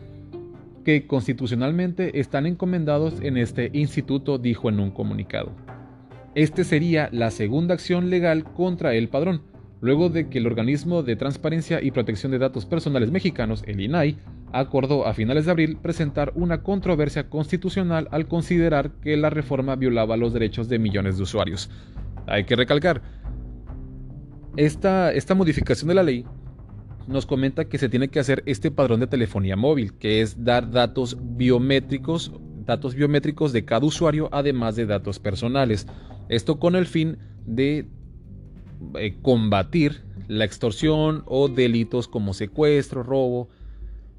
que 0.83 1.07
constitucionalmente 1.07 2.19
están 2.19 2.45
encomendados 2.45 3.21
en 3.21 3.37
este 3.37 3.69
instituto, 3.73 4.37
dijo 4.37 4.67
en 4.67 4.81
un 4.81 4.91
comunicado. 4.91 5.66
Este 6.37 6.63
sería 6.65 7.09
la 7.11 7.31
segunda 7.31 7.73
acción 7.73 8.11
legal 8.11 8.43
contra 8.43 8.93
el 8.93 9.09
padrón, 9.09 9.41
luego 9.81 10.09
de 10.09 10.29
que 10.29 10.37
el 10.37 10.45
Organismo 10.45 11.01
de 11.01 11.15
Transparencia 11.15 11.81
y 11.81 11.89
Protección 11.89 12.31
de 12.31 12.37
Datos 12.37 12.67
Personales 12.67 13.09
Mexicanos, 13.09 13.63
el 13.65 13.81
INAI, 13.81 14.19
acordó 14.53 15.07
a 15.07 15.15
finales 15.15 15.45
de 15.45 15.51
abril 15.51 15.79
presentar 15.81 16.33
una 16.35 16.61
controversia 16.61 17.27
constitucional 17.27 18.07
al 18.11 18.27
considerar 18.27 18.91
que 19.01 19.17
la 19.17 19.31
reforma 19.31 19.75
violaba 19.77 20.15
los 20.15 20.31
derechos 20.31 20.69
de 20.69 20.77
millones 20.77 21.17
de 21.17 21.23
usuarios. 21.23 21.71
Hay 22.27 22.43
que 22.43 22.55
recalcar, 22.55 23.01
esta, 24.57 25.11
esta 25.13 25.33
modificación 25.33 25.87
de 25.87 25.95
la 25.95 26.03
ley 26.03 26.23
nos 27.07 27.25
comenta 27.25 27.65
que 27.65 27.79
se 27.79 27.89
tiene 27.89 28.09
que 28.09 28.19
hacer 28.19 28.43
este 28.45 28.69
padrón 28.69 28.99
de 28.99 29.07
telefonía 29.07 29.55
móvil, 29.55 29.93
que 29.93 30.21
es 30.21 30.43
dar 30.43 30.69
datos 30.69 31.17
biométricos, 31.19 32.31
datos 32.63 32.93
biométricos 32.93 33.53
de 33.53 33.65
cada 33.65 33.87
usuario, 33.87 34.29
además 34.31 34.75
de 34.75 34.85
datos 34.85 35.17
personales. 35.17 35.87
Esto 36.29 36.59
con 36.59 36.75
el 36.75 36.85
fin 36.85 37.17
de 37.45 37.87
eh, 38.95 39.17
combatir 39.21 40.03
la 40.27 40.45
extorsión 40.45 41.23
o 41.25 41.47
delitos 41.47 42.07
como 42.07 42.33
secuestro, 42.33 43.03
robo. 43.03 43.49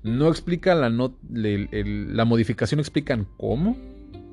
No 0.03 0.29
explica 0.29 0.75
la, 0.75 0.89
la 0.91 2.25
modificación, 2.25 2.81
explican 2.81 3.27
cómo. 3.37 3.77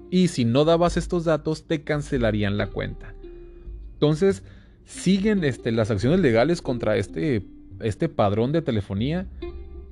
Y 0.09 0.29
si 0.29 0.45
no 0.45 0.63
dabas 0.63 0.97
estos 0.97 1.25
datos, 1.25 1.67
te 1.67 1.83
cancelarían 1.83 2.57
la 2.57 2.67
cuenta. 2.67 3.13
Entonces, 3.93 4.43
siguen 4.85 5.43
este, 5.43 5.71
las 5.71 5.91
acciones 5.91 6.19
legales 6.19 6.61
contra 6.61 6.95
este 6.97 7.43
este 7.81 8.09
padrón 8.09 8.51
de 8.51 8.61
telefonía. 8.61 9.27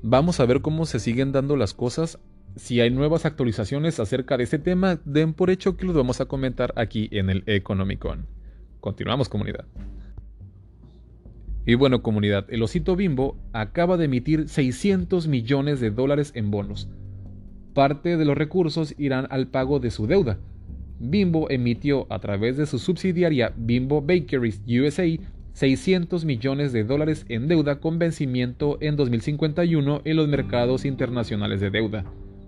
Vamos 0.01 0.39
a 0.39 0.45
ver 0.45 0.61
cómo 0.61 0.85
se 0.85 0.99
siguen 0.99 1.31
dando 1.31 1.55
las 1.55 1.73
cosas. 1.73 2.19
Si 2.55 2.79
hay 2.81 2.91
nuevas 2.91 3.25
actualizaciones 3.25 3.99
acerca 3.99 4.37
de 4.37 4.43
este 4.43 4.59
tema, 4.59 4.99
den 5.05 5.33
por 5.33 5.49
hecho 5.49 5.75
que 5.75 5.85
los 5.85 5.95
vamos 5.95 6.21
a 6.21 6.25
comentar 6.25 6.73
aquí 6.75 7.09
en 7.11 7.29
el 7.29 7.43
Economicon. 7.47 8.27
Continuamos 8.79 9.27
comunidad. 9.27 9.65
Y 11.65 11.75
bueno 11.75 12.03
comunidad, 12.03 12.45
el 12.49 12.61
osito 12.61 12.95
bimbo 12.95 13.37
acaba 13.53 13.97
de 13.97 14.05
emitir 14.05 14.49
600 14.49 15.27
millones 15.27 15.79
de 15.79 15.89
dólares 15.89 16.31
en 16.35 16.51
bonos. 16.51 16.89
Parte 17.73 18.17
de 18.17 18.25
los 18.25 18.37
recursos 18.37 18.93
irán 18.99 19.27
al 19.31 19.47
pago 19.47 19.79
de 19.79 19.89
su 19.89 20.05
deuda. 20.05 20.37
Bimbo 20.99 21.49
emitió 21.49 22.05
a 22.11 22.19
través 22.19 22.57
de 22.57 22.65
su 22.65 22.77
subsidiaria 22.77 23.53
Bimbo 23.57 24.01
Bakeries 24.01 24.61
USA 24.67 25.05
600 25.53 26.25
millones 26.25 26.73
de 26.73 26.83
dólares 26.83 27.25
en 27.29 27.47
deuda 27.47 27.79
con 27.79 27.99
vencimiento 27.99 28.77
en 28.81 28.95
2051 28.95 30.01
en 30.03 30.15
los 30.15 30.27
mercados 30.27 30.83
internacionales 30.83 31.61
de 31.61 31.69
deuda, 31.69 32.05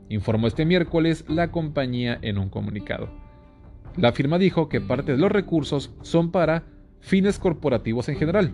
informó 0.09 0.47
este 0.47 0.65
miércoles 0.65 1.25
la 1.27 1.51
compañía 1.51 2.17
en 2.21 2.37
un 2.37 2.49
comunicado. 2.49 3.09
La 3.97 4.11
firma 4.11 4.37
dijo 4.37 4.67
que 4.67 4.81
parte 4.81 5.13
de 5.13 5.17
los 5.17 5.31
recursos 5.31 5.93
son 6.01 6.31
para 6.31 6.63
fines 6.99 7.39
corporativos 7.39 8.09
en 8.09 8.17
general. 8.17 8.53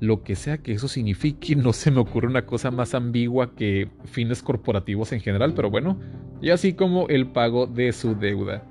Lo 0.00 0.22
que 0.22 0.34
sea 0.34 0.58
que 0.58 0.72
eso 0.72 0.88
signifique, 0.88 1.56
no 1.56 1.72
se 1.72 1.90
me 1.90 2.00
ocurre 2.00 2.28
una 2.28 2.46
cosa 2.46 2.70
más 2.70 2.94
ambigua 2.94 3.54
que 3.54 3.88
fines 4.04 4.42
corporativos 4.42 5.12
en 5.12 5.20
general, 5.20 5.54
pero 5.54 5.70
bueno, 5.70 5.98
y 6.42 6.50
así 6.50 6.74
como 6.74 7.08
el 7.08 7.28
pago 7.28 7.66
de 7.66 7.92
su 7.92 8.14
deuda. 8.14 8.64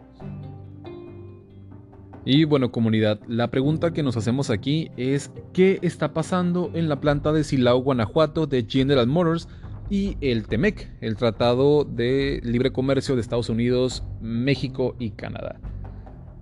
Y 2.25 2.45
bueno 2.45 2.71
comunidad, 2.71 3.19
la 3.27 3.49
pregunta 3.49 3.91
que 3.91 4.01
nos 4.01 4.15
hacemos 4.15 4.49
aquí 4.49 4.91
es 4.95 5.29
¿qué 5.51 5.79
está 5.81 6.13
pasando 6.13 6.71
en 6.73 6.87
la 6.87 7.01
planta 7.01 7.33
de 7.33 7.43
Silao, 7.43 7.79
Guanajuato 7.79 8.47
de 8.47 8.65
General 8.65 9.07
Motors 9.07 9.49
y 9.89 10.17
el 10.21 10.47
TEMEC, 10.47 10.89
el 11.01 11.15
Tratado 11.15 11.83
de 11.83 12.39
Libre 12.43 12.71
Comercio 12.71 13.15
de 13.15 13.21
Estados 13.21 13.49
Unidos, 13.49 14.03
México 14.21 14.95
y 14.99 15.11
Canadá? 15.11 15.59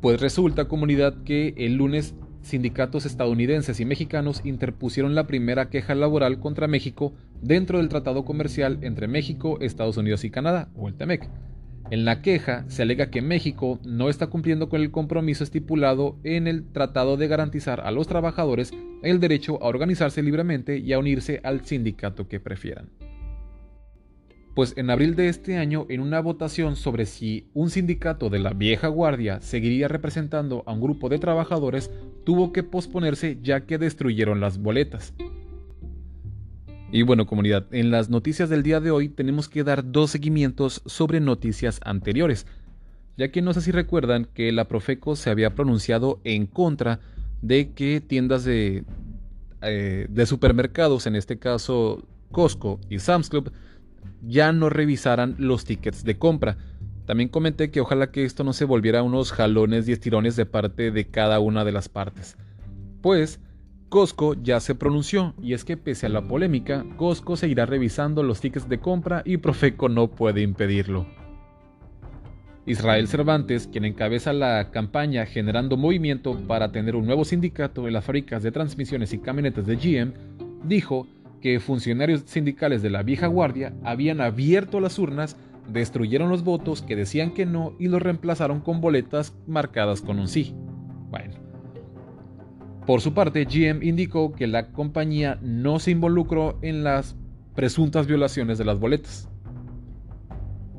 Pues 0.01 0.19
resulta 0.19 0.67
comunidad 0.67 1.23
que 1.23 1.54
el 1.58 1.75
lunes 1.75 2.15
sindicatos 2.41 3.06
estadounidenses 3.06 3.80
y 3.80 3.86
mexicanos 3.86 4.41
interpusieron 4.43 5.15
la 5.15 5.27
primera 5.27 5.69
queja 5.69 5.95
laboral 5.95 6.39
contra 6.39 6.67
México 6.67 7.13
dentro 7.41 7.77
del 7.77 7.89
tratado 7.89 8.25
comercial 8.25 8.80
entre 8.82 9.08
México, 9.08 9.60
Estados 9.62 9.97
Unidos 9.97 10.23
y 10.23 10.32
Canadá, 10.32 10.69
o 10.75 10.88
el 10.88 10.95
TEMEC. 10.95 11.30
En 11.91 12.06
la 12.06 12.21
queja 12.21 12.63
se 12.69 12.84
alega 12.84 13.12
que 13.12 13.21
México 13.21 13.80
no 13.84 14.10
está 14.10 14.27
cumpliendo 14.27 14.69
con 14.69 14.82
el 14.82 14.91
compromiso 14.91 15.43
estipulado 15.43 16.17
en 16.23 16.47
el 16.47 16.71
Tratado 16.71 17.17
de 17.17 17.27
garantizar 17.27 17.82
a 17.82 17.91
los 17.91 18.08
trabajadores 18.08 18.71
el 19.04 19.19
derecho 19.19 19.62
a 19.62 19.67
organizarse 19.67 20.23
libremente 20.23 20.77
y 20.77 20.93
a 20.93 20.99
unirse 20.99 21.41
al 21.43 21.65
sindicato 21.65 22.30
que 22.30 22.39
prefieran. 22.39 22.89
Pues 24.53 24.73
en 24.75 24.89
abril 24.89 25.15
de 25.15 25.29
este 25.29 25.57
año, 25.57 25.85
en 25.87 26.01
una 26.01 26.19
votación 26.19 26.75
sobre 26.75 27.05
si 27.05 27.47
un 27.53 27.69
sindicato 27.69 28.29
de 28.29 28.39
la 28.39 28.51
vieja 28.51 28.89
guardia 28.89 29.39
seguiría 29.39 29.87
representando 29.87 30.63
a 30.65 30.73
un 30.73 30.81
grupo 30.81 31.07
de 31.07 31.19
trabajadores, 31.19 31.89
tuvo 32.25 32.51
que 32.51 32.63
posponerse 32.63 33.37
ya 33.41 33.61
que 33.61 33.77
destruyeron 33.77 34.41
las 34.41 34.57
boletas. 34.57 35.13
Y 36.91 37.03
bueno, 37.03 37.25
comunidad, 37.25 37.65
en 37.71 37.89
las 37.89 38.09
noticias 38.09 38.49
del 38.49 38.63
día 38.63 38.81
de 38.81 38.91
hoy 38.91 39.07
tenemos 39.07 39.47
que 39.47 39.63
dar 39.63 39.89
dos 39.89 40.11
seguimientos 40.11 40.81
sobre 40.85 41.21
noticias 41.21 41.79
anteriores, 41.85 42.45
ya 43.17 43.31
que 43.31 43.41
no 43.41 43.53
sé 43.53 43.61
si 43.61 43.71
recuerdan 43.71 44.25
que 44.33 44.51
la 44.51 44.67
Profeco 44.67 45.15
se 45.15 45.29
había 45.29 45.55
pronunciado 45.55 46.19
en 46.25 46.45
contra 46.47 46.99
de 47.41 47.71
que 47.71 48.01
tiendas 48.01 48.43
de, 48.43 48.83
eh, 49.61 50.25
supermercados, 50.25 51.07
en 51.07 51.15
este 51.15 51.39
caso 51.39 52.05
Costco 52.31 52.81
y 52.89 52.99
Sam's 52.99 53.29
Club, 53.29 53.53
ya 54.21 54.51
no 54.51 54.69
revisaran 54.69 55.35
los 55.37 55.65
tickets 55.65 56.03
de 56.03 56.17
compra. 56.17 56.57
También 57.05 57.29
comenté 57.29 57.71
que 57.71 57.81
ojalá 57.81 58.11
que 58.11 58.25
esto 58.25 58.43
no 58.43 58.53
se 58.53 58.65
volviera 58.65 59.03
unos 59.03 59.31
jalones 59.31 59.87
y 59.87 59.91
estirones 59.91 60.35
de 60.35 60.45
parte 60.45 60.91
de 60.91 61.07
cada 61.07 61.39
una 61.39 61.65
de 61.65 61.71
las 61.71 61.89
partes. 61.89 62.37
Pues, 63.01 63.39
Costco 63.89 64.35
ya 64.35 64.61
se 64.61 64.75
pronunció 64.75 65.33
y 65.41 65.53
es 65.53 65.65
que 65.65 65.75
pese 65.75 66.05
a 66.05 66.09
la 66.09 66.21
polémica, 66.21 66.85
Costco 66.95 67.35
seguirá 67.35 67.65
revisando 67.65 68.23
los 68.23 68.39
tickets 68.39 68.69
de 68.69 68.79
compra 68.79 69.21
y 69.25 69.37
Profeco 69.37 69.89
no 69.89 70.07
puede 70.09 70.41
impedirlo. 70.41 71.05
Israel 72.65 73.07
Cervantes, 73.07 73.67
quien 73.67 73.85
encabeza 73.85 74.33
la 74.33 74.69
campaña 74.71 75.25
generando 75.25 75.77
movimiento 75.77 76.39
para 76.47 76.71
tener 76.71 76.95
un 76.95 77.05
nuevo 77.05 77.25
sindicato 77.25 77.87
en 77.87 77.93
las 77.93 78.05
fábricas 78.05 78.43
de 78.43 78.51
transmisiones 78.51 79.13
y 79.13 79.17
camionetas 79.17 79.65
de 79.65 79.75
GM, 79.75 80.13
dijo 80.63 81.07
que 81.41 81.60
funcionarios 81.60 82.23
sindicales 82.25 82.82
de 82.82 82.89
la 82.89 83.04
vieja 83.04 83.27
guardia 83.27 83.73
habían 83.84 84.21
abierto 84.21 84.80
las 84.80 84.97
urnas, 84.99 85.38
destruyeron 85.71 86.30
los 86.30 86.43
votos 86.43 86.82
que 86.82 86.95
decían 86.95 87.34
que 87.34 87.45
no 87.45 87.73
y 87.80 87.88
los 87.88 88.01
reemplazaron 88.01 88.62
con 88.62 88.82
boletas 88.82 89.34
marcadas 89.47 90.01
con 90.01 90.19
un 90.19 90.27
sí. 90.27 90.56
Bueno, 91.10 91.34
por 92.86 93.01
su 93.01 93.13
parte, 93.13 93.45
GM 93.45 93.84
indicó 93.84 94.34
que 94.34 94.47
la 94.47 94.71
compañía 94.71 95.38
no 95.41 95.80
se 95.80 95.91
involucró 95.91 96.58
en 96.62 96.84
las 96.84 97.15
presuntas 97.56 98.08
violaciones 98.08 98.58
de 98.58 98.65
las 98.65 98.80
boletas. 98.80 99.30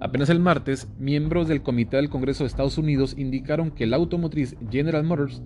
Apenas 0.01 0.31
el 0.31 0.41
martes, 0.41 0.89
miembros 0.99 1.47
del 1.47 1.63
Comité 1.63 1.97
del 1.97 2.11
Congreso 2.11 2.43
de 2.43 2.49
Estados 2.49 2.77
Unidos 2.77 3.15
indicaron 3.17 3.71
que 3.71 3.87
la 3.87 3.97
automotriz 3.99 4.57
General 4.69 5.05
Motors 5.05 5.43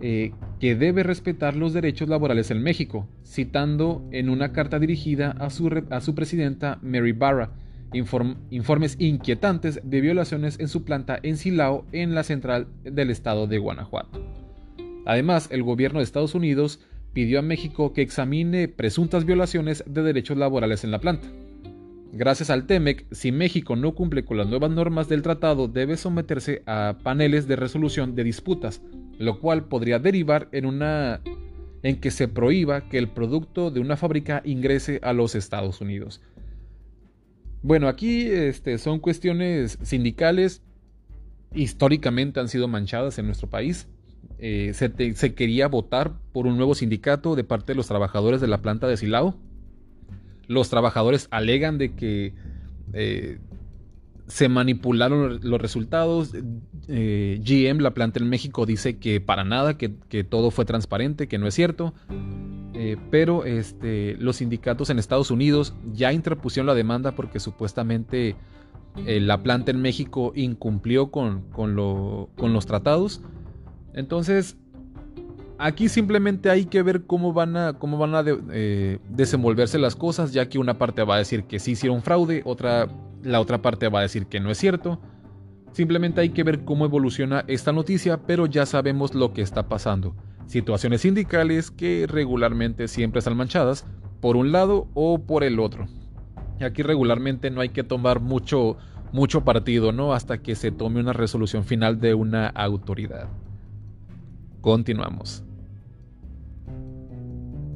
eh, 0.00 0.32
que 0.60 0.74
debe 0.74 1.02
respetar 1.02 1.56
los 1.56 1.72
derechos 1.72 2.08
laborales 2.08 2.50
en 2.50 2.62
México, 2.62 3.08
citando 3.24 4.06
en 4.12 4.28
una 4.28 4.52
carta 4.52 4.78
dirigida 4.78 5.30
a 5.32 5.50
su, 5.50 5.84
a 5.90 6.00
su 6.00 6.14
presidenta 6.14 6.78
Mary 6.82 7.12
Barra 7.12 7.52
informes 7.92 8.96
inquietantes 8.98 9.80
de 9.82 10.00
violaciones 10.00 10.58
en 10.60 10.68
su 10.68 10.84
planta 10.84 11.18
en 11.22 11.36
Silao 11.36 11.86
en 11.92 12.14
la 12.14 12.24
central 12.24 12.68
del 12.84 13.10
estado 13.10 13.46
de 13.46 13.58
Guanajuato. 13.58 14.22
Además, 15.06 15.48
el 15.50 15.62
gobierno 15.62 16.00
de 16.00 16.04
Estados 16.04 16.34
Unidos 16.34 16.80
pidió 17.12 17.38
a 17.38 17.42
México 17.42 17.92
que 17.92 18.02
examine 18.02 18.68
presuntas 18.68 19.24
violaciones 19.24 19.84
de 19.86 20.02
derechos 20.02 20.36
laborales 20.36 20.84
en 20.84 20.90
la 20.90 21.00
planta. 21.00 21.28
Gracias 22.12 22.50
al 22.50 22.66
TEMEC, 22.66 23.06
si 23.12 23.30
México 23.30 23.76
no 23.76 23.94
cumple 23.94 24.24
con 24.24 24.36
las 24.36 24.48
nuevas 24.48 24.70
normas 24.70 25.08
del 25.08 25.22
tratado, 25.22 25.68
debe 25.68 25.96
someterse 25.96 26.62
a 26.66 26.96
paneles 27.02 27.46
de 27.46 27.56
resolución 27.56 28.14
de 28.14 28.24
disputas, 28.24 28.82
lo 29.18 29.40
cual 29.40 29.64
podría 29.64 29.98
derivar 29.98 30.48
en 30.52 30.66
una 30.66 31.20
en 31.82 32.00
que 32.00 32.10
se 32.10 32.26
prohíba 32.26 32.88
que 32.88 32.98
el 32.98 33.08
producto 33.08 33.70
de 33.70 33.80
una 33.80 33.96
fábrica 33.96 34.42
ingrese 34.44 34.98
a 35.02 35.12
los 35.12 35.34
Estados 35.34 35.80
Unidos. 35.80 36.20
Bueno, 37.62 37.88
aquí 37.88 38.22
este, 38.22 38.78
son 38.78 38.98
cuestiones 38.98 39.78
sindicales, 39.82 40.62
históricamente 41.54 42.40
han 42.40 42.48
sido 42.48 42.68
manchadas 42.68 43.18
en 43.18 43.26
nuestro 43.26 43.48
país. 43.48 43.88
Eh, 44.38 44.72
se, 44.74 45.34
quería 45.34 45.66
votar 45.68 46.18
por 46.32 46.46
un 46.46 46.56
nuevo 46.56 46.74
sindicato 46.74 47.36
de 47.36 47.44
parte 47.44 47.72
de 47.72 47.76
los 47.76 47.86
trabajadores 47.86 48.40
de 48.40 48.48
la 48.48 48.62
planta 48.62 48.86
de 48.86 48.96
Silao. 48.96 49.36
Los 50.46 50.70
trabajadores 50.70 51.28
alegan 51.30 51.78
de 51.78 51.94
que 51.94 52.34
eh, 52.92 53.38
se 54.26 54.48
manipularon 54.48 55.40
los 55.42 55.60
resultados. 55.60 56.32
Eh, 56.88 57.40
GM, 57.44 57.80
la 57.80 57.94
planta 57.94 58.18
en 58.20 58.28
México, 58.28 58.66
dice 58.66 58.98
que 58.98 59.20
para 59.20 59.44
nada, 59.44 59.76
que, 59.76 59.88
todo 60.24 60.50
fue 60.50 60.64
transparente, 60.64 61.28
que 61.28 61.38
no 61.38 61.46
es 61.46 61.54
cierto. 61.54 61.94
pero 63.10 63.44
este, 63.44 64.16
los 64.18 64.36
sindicatos 64.36 64.90
en 64.90 64.98
Estados 64.98 65.30
Unidos 65.30 65.74
ya 65.92 66.12
interpusieron 66.12 66.66
la 66.66 66.74
demanda 66.74 67.12
porque 67.12 67.40
supuestamente 67.40 68.36
la 69.06 69.42
planta 69.42 69.70
en 69.70 69.80
México 69.82 70.32
incumplió 70.34 71.10
con, 71.10 71.42
con 71.50 71.74
los 71.74 72.66
tratados. 72.66 73.22
Entonces, 73.94 74.56
Aquí 75.58 75.88
simplemente 75.88 76.50
hay 76.50 76.66
que 76.66 76.82
ver 76.82 77.04
cómo 77.04 77.32
van 77.32 77.56
a, 77.56 77.72
cómo 77.74 77.96
van 77.96 78.14
a 78.14 78.22
eh, 78.52 78.98
desenvolverse 79.08 79.78
las 79.78 79.96
cosas, 79.96 80.32
ya 80.32 80.48
que 80.48 80.58
una 80.58 80.76
parte 80.76 81.02
va 81.02 81.14
a 81.14 81.18
decir 81.18 81.44
que 81.44 81.58
sí 81.58 81.72
hicieron 81.72 82.02
fraude, 82.02 82.42
otra, 82.44 82.88
la 83.22 83.40
otra 83.40 83.62
parte 83.62 83.88
va 83.88 84.00
a 84.00 84.02
decir 84.02 84.26
que 84.26 84.40
no 84.40 84.50
es 84.50 84.58
cierto. 84.58 85.00
Simplemente 85.72 86.20
hay 86.20 86.30
que 86.30 86.44
ver 86.44 86.64
cómo 86.64 86.84
evoluciona 86.84 87.44
esta 87.48 87.72
noticia, 87.72 88.22
pero 88.26 88.46
ya 88.46 88.64
sabemos 88.64 89.14
lo 89.14 89.32
que 89.32 89.42
está 89.42 89.68
pasando. 89.68 90.14
Situaciones 90.46 91.02
sindicales 91.02 91.70
que 91.70 92.06
regularmente 92.08 92.88
siempre 92.88 93.18
están 93.18 93.36
manchadas, 93.36 93.84
por 94.20 94.36
un 94.36 94.52
lado 94.52 94.88
o 94.94 95.18
por 95.18 95.44
el 95.44 95.60
otro. 95.60 95.86
Aquí 96.60 96.82
regularmente 96.82 97.50
no 97.50 97.60
hay 97.60 97.68
que 97.68 97.84
tomar 97.84 98.20
mucho, 98.20 98.76
mucho 99.12 99.44
partido, 99.44 99.92
¿no? 99.92 100.14
Hasta 100.14 100.38
que 100.38 100.54
se 100.54 100.70
tome 100.70 101.00
una 101.00 101.12
resolución 101.12 101.64
final 101.64 102.00
de 102.00 102.14
una 102.14 102.46
autoridad. 102.48 103.28
Continuamos. 104.62 105.44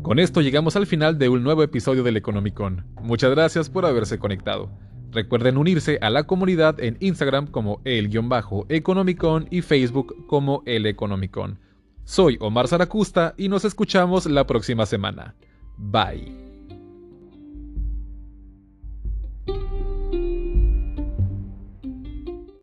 Con 0.02 0.18
esto 0.18 0.40
llegamos 0.40 0.76
al 0.76 0.86
final 0.86 1.18
de 1.18 1.28
un 1.28 1.42
nuevo 1.42 1.62
episodio 1.62 2.02
del 2.02 2.16
Economicon. 2.16 2.86
Muchas 3.02 3.30
gracias 3.30 3.68
por 3.68 3.84
haberse 3.84 4.18
conectado. 4.18 4.70
Recuerden 5.12 5.56
unirse 5.56 5.98
a 6.00 6.10
la 6.10 6.24
comunidad 6.24 6.80
en 6.80 6.96
Instagram 7.00 7.46
como 7.46 7.80
el-economicon 7.84 9.48
y 9.50 9.62
Facebook 9.62 10.26
como 10.26 10.62
el 10.66 10.86
Economicon. 10.86 11.58
Soy 12.04 12.36
Omar 12.40 12.68
Zaracusta 12.68 13.34
y 13.36 13.48
nos 13.48 13.64
escuchamos 13.64 14.26
la 14.26 14.46
próxima 14.46 14.86
semana. 14.86 15.34
Bye. 15.76 16.49